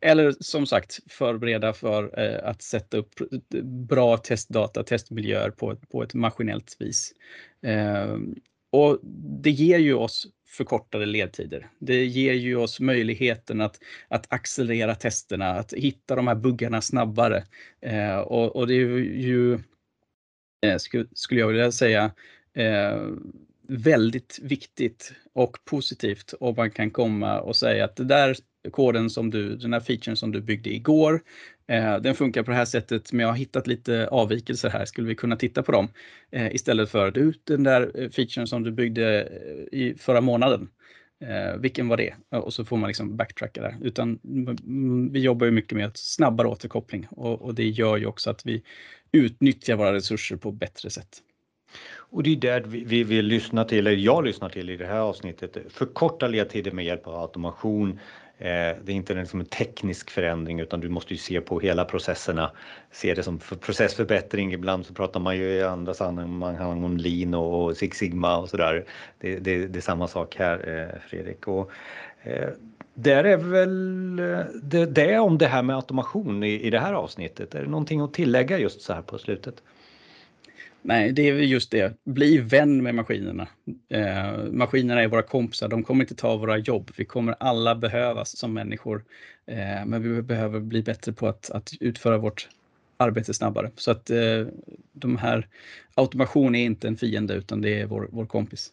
[0.00, 3.14] Eller som sagt förbereda för eh, att sätta upp
[3.88, 7.12] bra testdata, testmiljöer på, på ett maskinellt vis.
[7.62, 8.16] Eh,
[8.72, 8.98] och
[9.42, 11.70] det ger ju oss förkortade ledtider.
[11.78, 13.78] Det ger ju oss möjligheten att,
[14.08, 17.44] att accelerera testerna, att hitta de här buggarna snabbare.
[17.80, 19.58] Eh, och, och, det är ju,
[20.66, 22.10] eh, skulle, skulle jag vilja säga,
[22.54, 23.08] eh,
[23.68, 28.36] väldigt viktigt och positivt om man kan komma och säga att det där
[28.70, 31.20] koden som du, den här featuren som du byggde igår,
[31.66, 35.08] eh, den funkar på det här sättet men jag har hittat lite avvikelser här, skulle
[35.08, 35.88] vi kunna titta på dem?
[36.30, 40.68] Eh, istället för du, den där eh, featuren som du byggde eh, i förra månaden,
[41.24, 42.14] eh, vilken var det?
[42.30, 43.76] Och så får man liksom backtracka där.
[43.82, 48.06] Utan mm, mm, vi jobbar ju mycket med snabbare återkoppling och, och det gör ju
[48.06, 48.62] också att vi
[49.12, 51.22] utnyttjar våra resurser på bättre sätt.
[51.96, 54.86] Och det är där vi, vi vill lyssna till, eller jag lyssnar till i det
[54.86, 57.98] här avsnittet, förkorta ledtider med hjälp av automation.
[58.38, 61.84] Eh, det är inte liksom en teknisk förändring utan du måste ju se på hela
[61.84, 62.50] processerna,
[62.90, 64.52] se det som processförbättring.
[64.52, 68.84] Ibland så pratar man ju i andra sammanhang om lean och Six Sigma och sådär.
[69.18, 71.48] Det, det, det är samma sak här eh, Fredrik.
[71.48, 71.70] Och,
[72.22, 72.48] eh,
[72.94, 74.16] där är väl
[74.62, 77.54] det, det om det här med automation i, i det här avsnittet.
[77.54, 79.62] Är det någonting att tillägga just så här på slutet?
[80.86, 82.04] Nej, det är just det.
[82.04, 83.48] Bli vän med maskinerna.
[83.88, 85.68] Eh, maskinerna är våra kompisar.
[85.68, 86.90] De kommer inte ta våra jobb.
[86.96, 89.04] Vi kommer alla behövas som människor.
[89.46, 92.48] Eh, men vi behöver bli bättre på att, att utföra vårt
[92.96, 93.70] arbete snabbare.
[93.76, 94.46] Så att eh,
[94.92, 95.48] de här
[95.94, 98.72] automation är inte en fiende utan det är vår, vår kompis.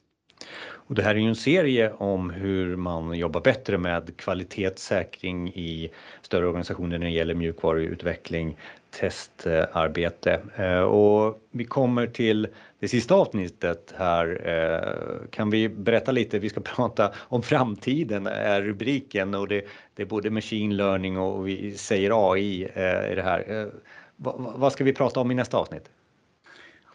[0.63, 5.91] Och det här är ju en serie om hur man jobbar bättre med kvalitetssäkring i
[6.21, 8.57] större organisationer när det gäller mjukvaruutveckling,
[8.91, 10.41] testarbete.
[10.55, 12.47] Eh, och vi kommer till
[12.79, 14.47] det sista avsnittet här.
[14.49, 16.39] Eh, kan vi berätta lite?
[16.39, 21.47] Vi ska prata om framtiden är rubriken och det, det är både machine learning och
[21.47, 23.71] vi säger AI eh, i det här.
[24.55, 25.89] Vad ska vi prata om i nästa avsnitt?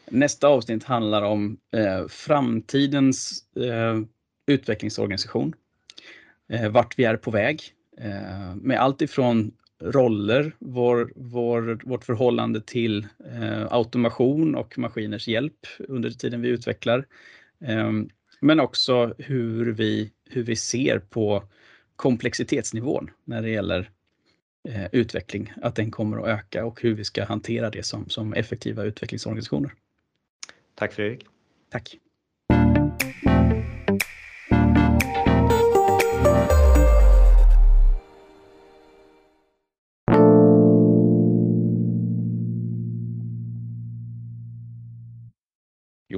[0.09, 4.01] Nästa avsnitt handlar om eh, framtidens eh,
[4.47, 5.55] utvecklingsorganisation.
[6.49, 7.63] Eh, vart vi är på väg.
[7.99, 9.53] Eh, med allt ifrån
[9.93, 17.07] roller, vår, vår, vårt förhållande till eh, automation och maskiners hjälp under tiden vi utvecklar.
[17.61, 17.93] Eh,
[18.41, 21.43] men också hur vi, hur vi ser på
[21.97, 23.91] komplexitetsnivån när det gäller
[24.93, 28.85] utveckling, att den kommer att öka och hur vi ska hantera det som, som effektiva
[28.85, 29.71] utvecklingsorganisationer.
[30.75, 31.27] Tack Fredrik.
[31.71, 31.97] Tack.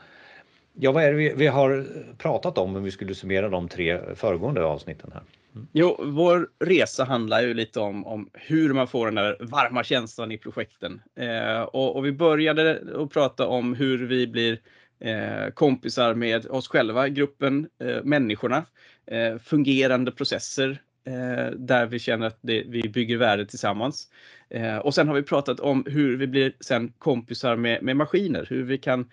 [0.74, 1.88] Ja, vad är det vi, vi har
[2.18, 5.24] pratat om om vi skulle summera de tre föregående avsnitten här?
[5.55, 5.68] Mm.
[5.72, 10.32] Jo, vår resa handlar ju lite om, om hur man får den där varma känslan
[10.32, 11.01] i projekten.
[11.15, 14.59] Eh, och, och, vi började att prata om hur vi blir
[15.00, 18.66] eh, kompisar med oss själva, gruppen, eh, människorna,
[19.06, 24.08] eh, fungerande processer eh, där vi känner att det, vi bygger värde tillsammans.
[24.50, 28.48] Eh, och sen har vi pratat om hur vi blir sen kompisar med, med maskiner,
[28.50, 29.12] hur vi kan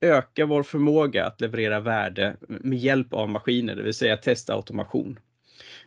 [0.00, 5.18] öka vår förmåga att leverera värde med hjälp av maskiner, det vill säga testa automation.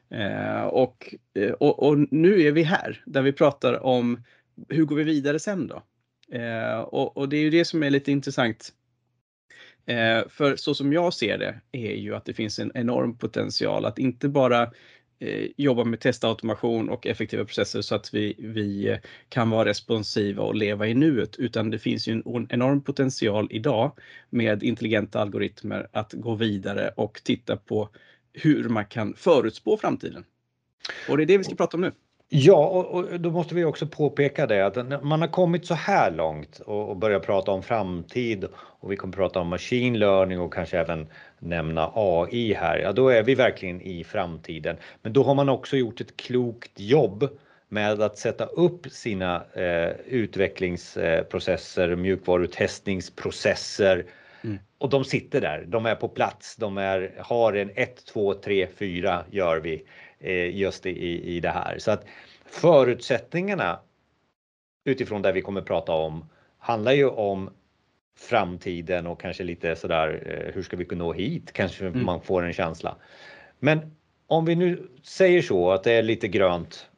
[0.10, 4.24] Eh, och, eh, och, och, nu är vi här där vi pratar om
[4.70, 5.84] hur går vi vidare sen då?
[6.38, 8.74] Eh, och, och, det är ju det som är lite intressant.
[9.86, 13.86] Eh, för så som jag ser det är ju att det finns en enorm potential
[13.86, 14.64] att inte bara
[15.20, 20.56] eh, jobba med testautomation och effektiva processer så att vi, vi kan vara responsiva och
[20.56, 23.92] leva i nuet, utan det finns ju en enorm potential idag
[24.30, 27.90] med intelligenta algoritmer att gå vidare och titta på
[28.34, 30.26] hur man kan förutspå framtiden.
[31.10, 31.92] Och det är det vi ska prata om nu.
[32.30, 36.60] Ja, och, då måste vi också påpeka det att man har kommit så här långt
[36.60, 41.08] och, börjat prata om framtid och vi kommer prata om machine learning och kanske även
[41.40, 42.78] nämna AI här.
[42.78, 44.78] Ja, då är vi verkligen i framtiden.
[45.02, 47.30] Men då har man också gjort ett klokt jobb
[47.70, 54.06] med att sätta upp sina eh, utvecklingsprocesser, mjukvarutestningsprocesser
[54.44, 54.58] mm.
[54.78, 55.66] och de sitter där.
[55.68, 56.56] De är på plats.
[56.56, 59.84] De är, har en 1, 2, 3, 4 gör vi
[60.34, 61.78] just i, i det här.
[61.80, 62.06] Så att
[62.46, 63.80] förutsättningarna
[64.86, 67.50] utifrån det vi kommer prata om handlar ju om
[68.18, 71.52] framtiden och kanske lite sådär eh, hur ska vi kunna nå hit?
[71.54, 72.06] Kanske mm.
[72.06, 72.96] man får en känsla.
[73.60, 73.96] Men
[74.28, 76.90] om vi nu säger så att det är lite grönt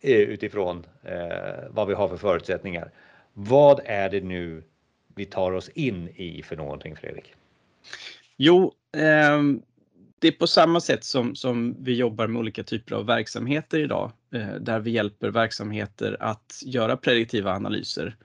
[0.00, 2.90] eh, utifrån eh, vad vi har för förutsättningar.
[3.32, 4.62] Vad är det nu
[5.14, 7.34] vi tar oss in i för någonting Fredrik?
[8.36, 9.40] Jo, eh,
[10.20, 14.12] det är på samma sätt som, som vi jobbar med olika typer av verksamheter idag,
[14.34, 18.16] eh, där vi hjälper verksamheter att göra prediktiva analyser.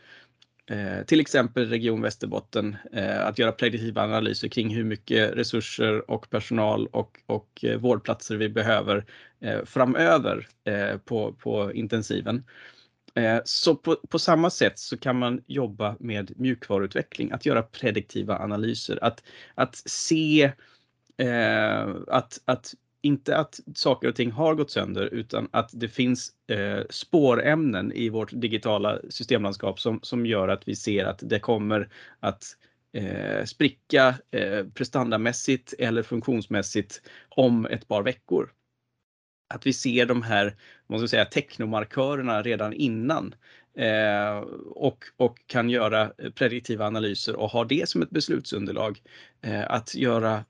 [0.70, 6.30] Eh, till exempel Region Västerbotten, eh, att göra prediktiva analyser kring hur mycket resurser och
[6.30, 9.06] personal och, och eh, vårdplatser vi behöver
[9.42, 12.44] eh, framöver eh, på, på intensiven.
[13.16, 18.38] Eh, så på, på, samma sätt så kan man jobba med mjukvaruutveckling, att göra prediktiva
[18.40, 19.24] analyser, att,
[19.56, 20.52] att se
[21.18, 22.74] eh, att, att
[23.06, 28.10] inte att saker och ting har gått sönder utan att det finns eh, spårämnen i
[28.10, 31.90] vårt digitala systemlandskap som, som gör att vi ser att det kommer
[32.20, 32.44] att
[32.94, 38.52] eh, spricka eh, prestandamässigt eller funktionsmässigt om ett par veckor.
[39.54, 40.56] Att vi ser de här
[40.88, 43.36] måste säga, teknomarkörerna redan innan
[43.78, 44.38] eh,
[44.70, 49.02] och, och kan göra prediktiva analyser och ha det som ett beslutsunderlag.
[49.42, 50.46] Eh, att göra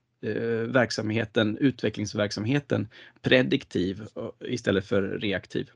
[0.66, 2.88] verksamheten, utvecklingsverksamheten
[3.22, 4.02] prediktiv
[4.44, 5.70] istället för reaktiv.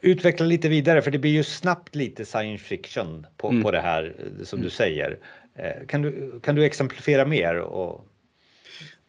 [0.00, 3.62] Utveckla lite vidare för det blir ju snabbt lite science fiction på, mm.
[3.62, 4.70] på det här eh, som du mm.
[4.70, 5.18] säger.
[5.54, 7.58] Eh, kan du, kan du exemplifiera mer?
[7.58, 8.04] Och...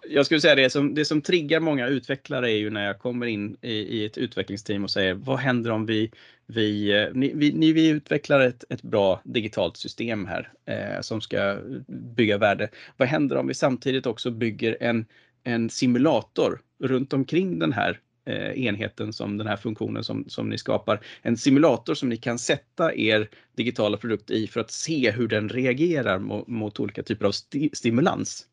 [0.07, 3.25] Jag skulle säga det som, det som triggar många utvecklare är ju när jag kommer
[3.25, 6.11] in i, i ett utvecklingsteam och säger vad händer om vi
[6.53, 11.21] vi, eh, ni, vi, ni, vi utvecklar ett, ett bra digitalt system här eh, som
[11.21, 12.69] ska bygga värde.
[12.97, 15.05] Vad händer om vi samtidigt också bygger en,
[15.43, 20.57] en simulator runt omkring den här eh, enheten som den här funktionen som, som ni
[20.57, 20.99] skapar.
[21.21, 25.49] En simulator som ni kan sätta er digitala produkt i för att se hur den
[25.49, 28.45] reagerar mot, mot olika typer av sti stimulans.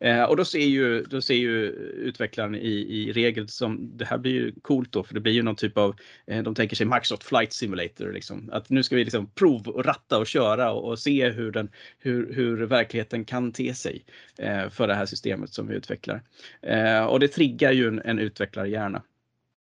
[0.00, 4.18] Eh, och då ser ju, då ser ju utvecklaren i, i regel som, det här
[4.18, 5.96] blir ju coolt då, för det blir ju någon typ av,
[6.26, 8.50] eh, de tänker sig Microsoft Flight Simulator, liksom.
[8.52, 12.66] att nu ska vi liksom provratta och köra och, och se hur, den, hur, hur
[12.66, 14.04] verkligheten kan te sig
[14.38, 16.22] eh, för det här systemet som vi utvecklar.
[16.62, 19.02] Eh, och det triggar ju en, en utvecklarhjärna.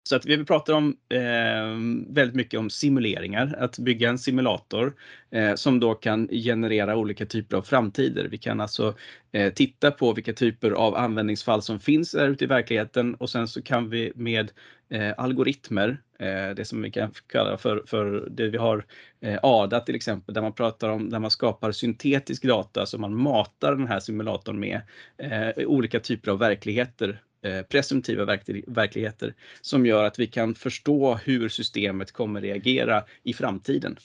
[0.03, 4.95] Så att vi pratar om eh, väldigt mycket om simuleringar, att bygga en simulator
[5.31, 8.29] eh, som då kan generera olika typer av framtider.
[8.31, 8.95] Vi kan alltså
[9.33, 13.49] eh, titta på vilka typer av användningsfall som finns där ute i verkligheten och sen
[13.49, 14.51] så kan vi med
[14.91, 18.85] eh, algoritmer, eh, det som vi kan kalla för, för det vi har
[19.21, 23.17] eh, ADA till exempel, där man pratar om där man skapar syntetisk data som man
[23.17, 24.81] matar den här simulatorn med
[25.19, 27.21] eh, olika typer av verkligheter
[27.69, 28.25] presumtiva
[28.67, 33.97] verkligheter som gör att vi kan förstå hur systemet kommer reagera i framtiden.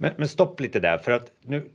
[0.00, 1.70] Men, men stopp lite där för att nu,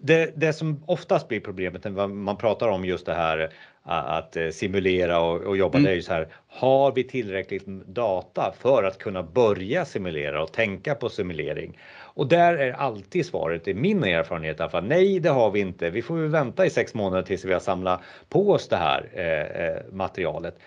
[0.00, 4.48] det, det som oftast blir problemet när man pratar om just det här att eh,
[4.48, 5.84] simulera och, och jobba, mm.
[5.84, 10.52] det är ju så här, har vi tillräckligt data för att kunna börja simulera och
[10.52, 11.78] tänka på simulering?
[12.14, 15.60] Och där är alltid svaret, i min erfarenhet i alla fall, nej det har vi
[15.60, 15.90] inte.
[15.90, 19.66] Vi får vänta i sex månader tills vi har samlat på oss det här eh,
[19.66, 20.58] eh, materialet.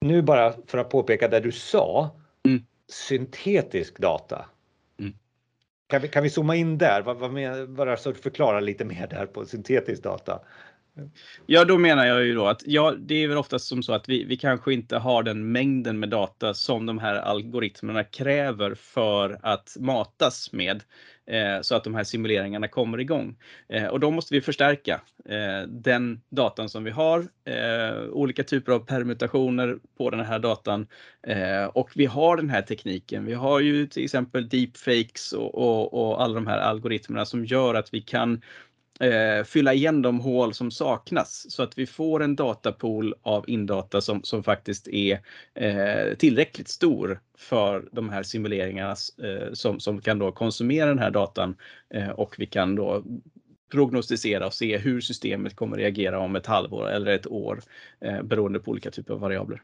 [0.00, 2.10] Nu bara för att påpeka det du sa,
[2.46, 2.62] mm.
[2.88, 4.46] syntetisk data.
[5.00, 5.12] Mm.
[5.88, 7.02] Kan, vi, kan vi zooma in där?
[7.02, 10.40] Vad, vad med, bara så förklara lite mer där på syntetisk data.
[11.46, 14.08] Ja, då menar jag ju då att ja, det är väl oftast som så att
[14.08, 19.38] vi, vi kanske inte har den mängden med data som de här algoritmerna kräver för
[19.42, 20.82] att matas med
[21.26, 23.36] eh, så att de här simuleringarna kommer igång.
[23.68, 28.72] Eh, och då måste vi förstärka eh, den datan som vi har, eh, olika typer
[28.72, 30.86] av permutationer på den här datan
[31.26, 33.24] eh, och vi har den här tekniken.
[33.24, 37.74] Vi har ju till exempel deepfakes och, och, och alla de här algoritmerna som gör
[37.74, 38.42] att vi kan
[39.02, 44.00] eh, fylla igen de hål som saknas så att vi får en datapool av indata
[44.00, 45.18] som, som faktiskt är
[45.54, 51.10] eh, tillräckligt stor för de här simuleringarna eh, som, som kan då konsumera den här
[51.10, 51.56] datan
[51.94, 53.04] eh, och vi kan då
[53.72, 57.60] prognostisera och se hur systemet kommer reagera om ett halvår eller ett år
[58.00, 59.62] eh, beroende på olika typer av variabler.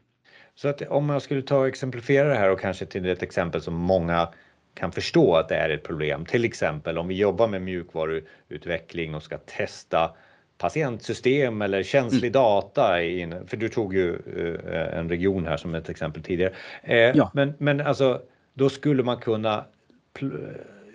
[0.55, 3.61] Så att om jag skulle ta och exemplifiera det här och kanske till ett exempel
[3.61, 4.29] som många
[4.73, 6.25] kan förstå att det är ett problem.
[6.25, 10.11] Till exempel om vi jobbar med mjukvaruutveckling och ska testa
[10.57, 12.31] patientsystem eller känslig mm.
[12.31, 13.03] data.
[13.03, 16.53] In, för du tog ju uh, en region här som ett exempel tidigare.
[16.83, 17.31] Eh, ja.
[17.33, 18.21] men, men alltså,
[18.53, 19.65] då skulle man kunna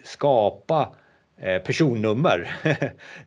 [0.04, 0.94] skapa
[1.36, 2.56] eh, personnummer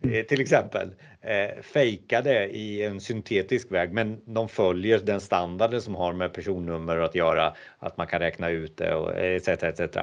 [0.01, 0.25] mm.
[0.29, 0.89] till exempel
[1.21, 6.97] eh, fejkade i en syntetisk väg, men de följer den standarden som har med personnummer
[6.97, 9.47] att göra, att man kan räkna ut det och etc.
[9.47, 9.97] etc.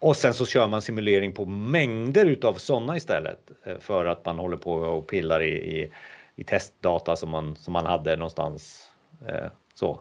[0.00, 4.38] Och sen så kör man simulering på mängder utav sådana istället eh, för att man
[4.38, 5.92] håller på och pillar i, i,
[6.36, 8.90] i testdata som man, som man hade någonstans.
[9.28, 10.00] Eh, så.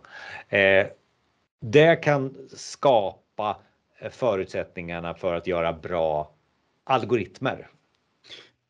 [0.49, 0.87] Eh,
[1.61, 3.57] det kan skapa
[3.99, 6.31] eh, förutsättningarna för att göra bra
[6.83, 7.67] algoritmer.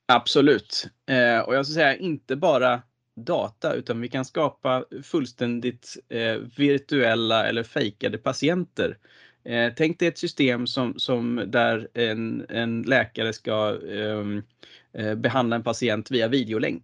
[0.05, 0.87] Absolut.
[1.05, 2.81] Eh, och jag ska säga inte bara
[3.15, 8.97] data utan vi kan skapa fullständigt eh, virtuella eller fejkade patienter
[9.43, 14.43] Eh, tänk dig ett system som, som där en, en läkare ska ehm,
[14.93, 16.83] eh, behandla en patient via videolänk.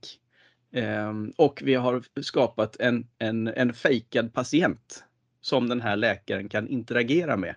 [0.71, 5.03] Eh, och vi har skapat en, en, en fejkad patient
[5.41, 7.55] som den här läkaren kan interagera med.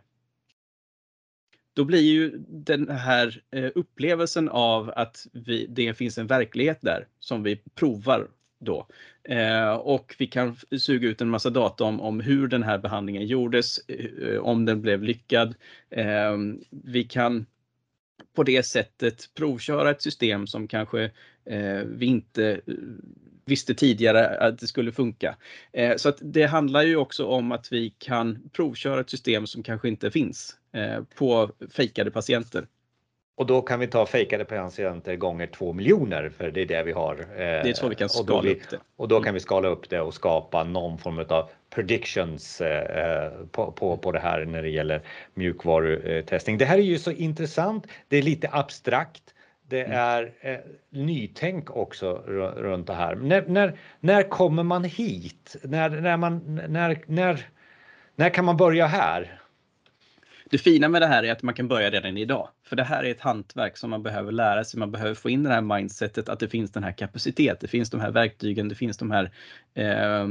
[1.74, 7.06] Då blir ju den här eh, upplevelsen av att vi, det finns en verklighet där
[7.20, 8.28] som vi provar
[8.60, 8.86] då.
[9.28, 13.26] Eh, och vi kan suga ut en massa data om, om hur den här behandlingen
[13.26, 15.54] gjordes, eh, om den blev lyckad.
[15.90, 16.36] Eh,
[16.70, 17.46] vi kan
[18.34, 21.10] på det sättet provköra ett system som kanske
[21.44, 22.74] eh, vi inte eh,
[23.44, 25.36] visste tidigare att det skulle funka.
[25.72, 29.62] Eh, så att det handlar ju också om att vi kan provköra ett system som
[29.62, 32.66] kanske inte finns eh, på fejkade patienter.
[33.38, 36.92] Och då kan vi ta fejkade patienter gånger två miljoner för det är det vi
[36.92, 37.16] har.
[37.36, 38.78] Det är så vi kan skala vi, upp det.
[38.96, 43.72] Och då kan vi skala upp det och skapa någon form av predictions eh, på,
[43.72, 45.00] på, på det här när det gäller
[45.34, 46.58] mjukvarutestning.
[46.58, 47.86] Det här är ju så intressant.
[48.08, 49.22] Det är lite abstrakt.
[49.68, 49.98] Det mm.
[49.98, 50.58] är eh,
[50.90, 52.22] nytänk också
[52.56, 53.14] runt det här.
[53.14, 55.56] När, när, när kommer man hit?
[55.62, 57.46] När, när, man, när, när,
[58.16, 59.37] när kan man börja här?
[60.50, 62.48] Det fina med det här är att man kan börja redan idag.
[62.64, 64.80] För det här är ett hantverk som man behöver lära sig.
[64.80, 67.90] Man behöver få in det här mindsetet att det finns den här kapaciteten, det finns
[67.90, 69.30] de här verktygen, det finns de här
[69.74, 70.26] eh,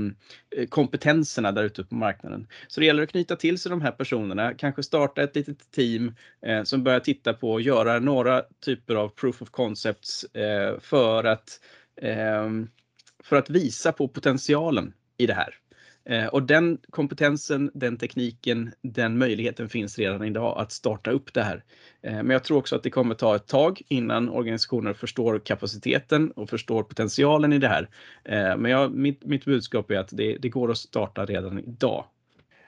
[0.70, 2.48] kompetenserna där ute på marknaden.
[2.68, 6.16] Så det gäller att knyta till sig de här personerna, kanske starta ett litet team
[6.46, 11.24] eh, som börjar titta på och göra några typer av proof of concepts eh, för
[11.24, 11.60] att
[12.02, 12.70] ehm,
[13.24, 15.56] för att visa på potentialen i det här.
[16.10, 21.44] Eh, och den kompetensen, den tekniken, den möjligheten finns redan idag att starta upp det
[21.44, 21.64] här.
[22.02, 26.32] Eh, men jag tror också att det kommer ta ett tag innan organisationer förstår kapaciteten
[26.32, 27.90] och förstår potentialen i det här.
[28.24, 32.06] Eh, men jag, mitt, mitt budskap är att det, det går att starta redan idag.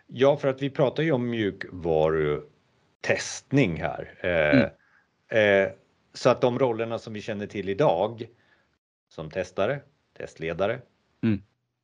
[0.07, 4.13] Ja, för att vi pratar ju om mjukvarutestning här.
[4.21, 4.69] Mm.
[6.13, 8.27] Så att de rollerna som vi känner till idag
[9.09, 9.79] som testare,
[10.17, 10.79] testledare,
[11.23, 11.41] mm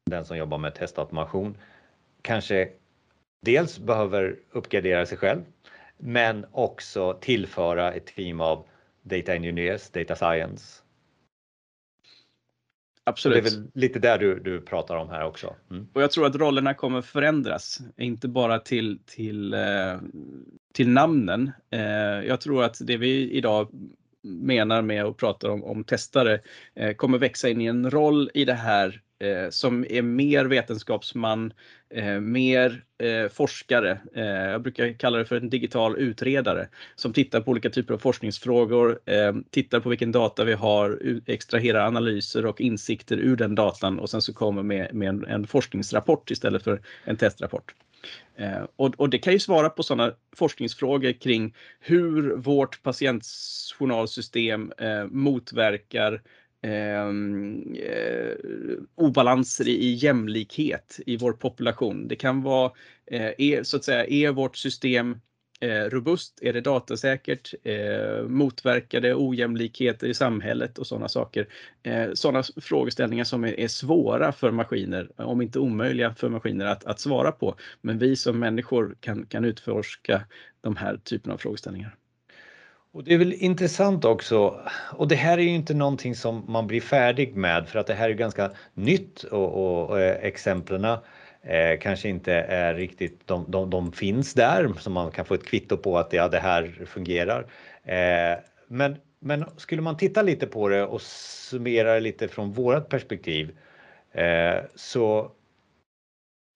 [0.10, 1.58] den som jobbar med testautomation
[2.22, 2.70] kanske
[3.42, 5.42] dels behöver uppgradera sig själv,
[5.98, 8.66] men också tillföra ett team av
[9.02, 10.82] data engineers, data science.
[13.04, 13.44] Absolut.
[13.44, 15.56] Det är väl lite där du, du pratar om här också.
[15.72, 15.88] Mm.
[15.94, 19.98] Och jag tror att rollerna kommer förändras, inte bara till, till, eh,
[20.74, 21.52] till namnen.
[21.70, 21.80] Eh,
[22.28, 23.68] jag tror att det vi idag
[24.22, 26.40] menar med och pratar om, om testare
[26.76, 31.54] eh, kommer växa in i en roll i det här eh, som är mer vetenskapsman,
[31.90, 34.00] eh, mer eh, forskare.
[34.16, 37.98] Eh, jag brukar kalla det för en digital utredare som tittar på olika typer av
[37.98, 44.00] forskningsfrågor, eh, tittar på vilken data vi har, extraherar analyser och insikter ur den datan
[44.00, 47.74] och sen så kommer med, med en, en forskningsrapport istället för en testrapport.
[48.36, 55.06] Eh, och, och, det kan ju svara på sådana forskningsfrågor kring hur vårt patientjournalsystem eh,
[55.06, 56.22] motverkar
[56.62, 58.34] Ehm, eh,
[58.96, 62.08] obalanser i jämlikhet i vår population.
[62.08, 62.72] Det kan vara,
[63.12, 65.20] eh, är, så att säga, är vårt system
[65.60, 66.40] Eh, robust?
[66.42, 67.54] Är det datasäkert?
[67.64, 71.48] Eh, motverkar det ojämlikheter i samhället och sådana saker?
[71.84, 76.86] Eh, sådana frågeställningar som är, är, svåra för maskiner, om inte omöjliga för maskiner att,
[76.86, 77.56] att svara på.
[77.82, 80.26] Men vi som människor kan, kan utforska
[80.62, 81.96] de här typerna av frågeställningar.
[82.96, 86.68] Och det är väl intressant också, och det här är ju inte någonting som man
[86.68, 90.86] blir färdig med för att det här är ganska nytt och, och, och exemplen
[91.42, 95.46] eh, kanske inte är riktigt, de, de, de, finns där så man kan få ett
[95.46, 97.46] kvitto på att ja, det här fungerar.
[97.84, 103.58] Eh, men, men skulle man titta lite på det och summera lite från vårat perspektiv
[104.12, 105.32] eh, så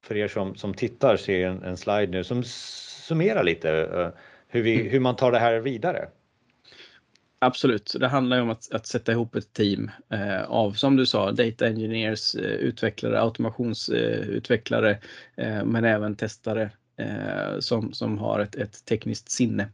[0.06, 4.10] för er som, som tittar ser en, en slide nu som summerar lite eh,
[4.48, 6.10] hur, vi, hur man tar det här vidare.
[7.42, 11.06] Absolut, det handlar ju om att, att sätta ihop ett team eh, av, som du
[11.06, 15.00] sa, data engineers, eh, utvecklare, automationsutvecklare,
[15.38, 19.70] eh, eh, men även testare eh, som, som har ett, ett tekniskt sinne.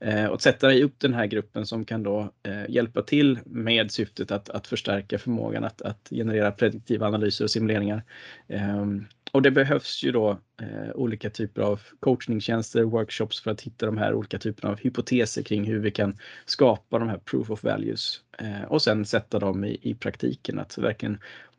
[0.00, 4.30] Eh, och sätta upp den här gruppen som kan då eh, hjälpa till med syftet
[4.30, 8.02] att, att förstärka förmågan att, att generera prediktiva analyser och simuleringar
[8.48, 10.30] ehm, och det behövs ju då
[10.62, 15.42] eh, olika typer av coachningstjänster, workshops för att hitta de här olika typerna av hypoteser
[15.42, 19.64] kring hur vi kan skapa de här proof of values eh, och sen sätta dem
[19.64, 20.58] i, i praktiken.
[20.58, 21.18] Att verkligen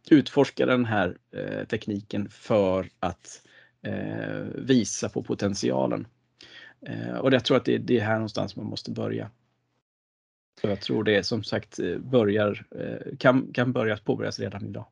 [0.10, 3.42] utforska den här eh, tekniken för att
[3.82, 6.08] eh, visa på potentialen.
[6.88, 9.32] Eh, och jag tror att det, det, är här någonstans man måste börja.
[10.62, 14.86] Så jag tror det som sagt eh, börjar, eh, kan, kan börja påbörjas redan idag.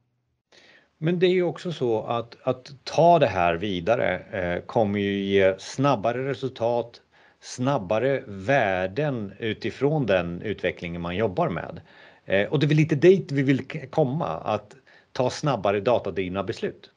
[1.01, 5.23] Men det är ju också så att, att ta det här vidare eh, kommer ju
[5.23, 7.01] ge snabbare resultat,
[7.39, 11.81] snabbare värden utifrån den utvecklingen man jobbar med.
[12.25, 14.75] Eh, och det är väl lite dit vi vill komma, att
[15.11, 16.91] ta snabbare datadrivna beslut.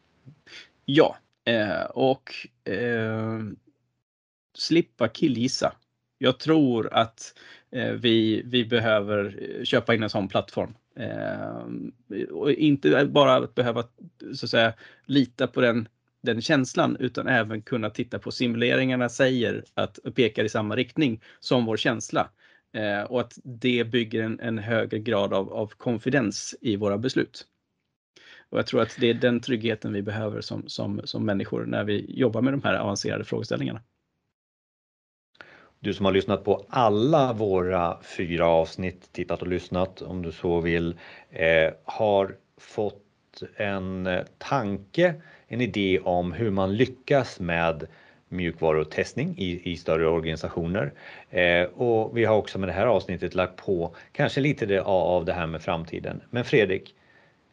[0.84, 2.30] Ja, eh, och
[2.72, 3.40] eh,
[4.54, 5.72] slippa killgissa.
[6.18, 7.34] Jag tror att
[7.70, 10.74] eh, vi, vi behöver eh, köpa in en sån plattform.
[10.96, 13.82] Eh, och inte bara att behöva
[14.34, 14.72] så att säga,
[15.06, 15.88] lita på den,
[16.22, 21.64] den känslan utan även kunna titta på simuleringarna säger att pekar i samma riktning som
[21.66, 22.30] vår känsla.
[22.74, 27.46] Eh, och att det bygger en, en högre grad av, av konfidens i våra beslut.
[28.50, 31.84] Och jag tror att det är den tryggheten vi behöver som, som, som människor när
[31.84, 33.82] vi jobbar med de här avancerade frågeställningarna.
[35.84, 40.60] Du som har lyssnat på alla våra fyra avsnitt, tittat och lyssnat om du så
[40.60, 40.94] vill,
[41.30, 45.14] eh, har fått en eh, tanke,
[45.48, 47.86] en idé om hur man lyckas med
[48.28, 50.92] mjukvarutestning i, i större organisationer.
[51.30, 55.24] Eh, och vi har också med det här avsnittet lagt på kanske lite det, av
[55.24, 56.20] det här med framtiden.
[56.30, 56.94] Men Fredrik,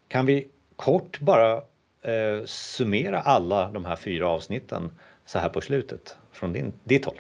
[0.07, 1.53] kan vi kort bara
[2.01, 4.91] eh, summera alla de här fyra avsnitten
[5.26, 7.19] så här på slutet från din, ditt håll?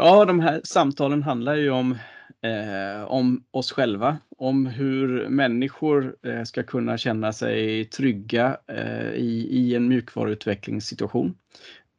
[0.00, 1.98] Ja, de här samtalen handlar ju om,
[2.42, 9.48] eh, om oss själva, om hur människor eh, ska kunna känna sig trygga eh, i,
[9.50, 11.34] i en mjukvaruutvecklingssituation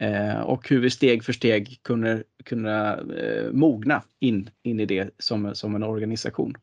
[0.01, 5.09] eh, och hur vi steg för steg kunde kunna eh, mogna in, in i det
[5.17, 6.55] som, som en organisation.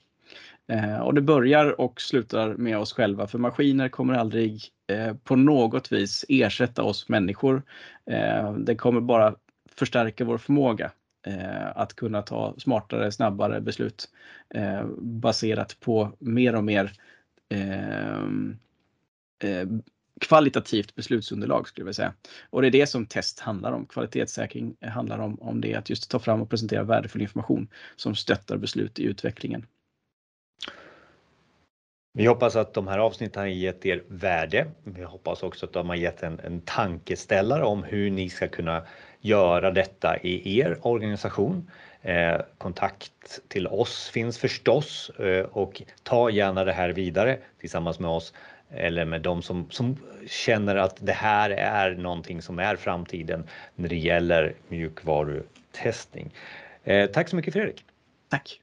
[0.69, 5.37] Eh, och det börjar och slutar med oss själva, för maskiner kommer aldrig eh, på
[5.37, 7.63] något vis ersätta oss människor.
[8.11, 9.35] Eh, det kommer bara
[9.75, 10.93] förstärka vår förmåga
[11.27, 14.09] Eh, att kunna ta smartare, snabbare beslut
[14.55, 16.93] eh, baserat på mer och mer
[17.49, 18.19] eh,
[19.51, 19.69] eh,
[20.21, 22.15] kvalitativt beslutsunderlag skulle jag säga.
[22.51, 23.87] Och det är det som test handlar om.
[23.87, 28.57] Kvalitetssäkring handlar om, om det att just ta fram och presentera värdefull information som stöttar
[28.57, 29.67] beslut i utvecklingen.
[32.13, 34.67] Vi hoppas att de här avsnitten har gett er värde.
[34.85, 38.87] Vi hoppas också att de har gett en, en tankeställare om hur ni ska kunna
[39.27, 41.71] göra detta i er organisation.
[42.03, 48.11] Eh, kontakt till oss finns förstås eh, och ta gärna det här vidare tillsammans med
[48.11, 48.33] oss
[48.71, 49.97] eller med de som, som
[50.27, 53.45] känner att det här är någonting som är framtiden
[53.75, 56.35] när det gäller mjukvarutestning.
[56.85, 57.85] Eh, tack så mycket Fredrik!
[58.29, 58.61] Tack!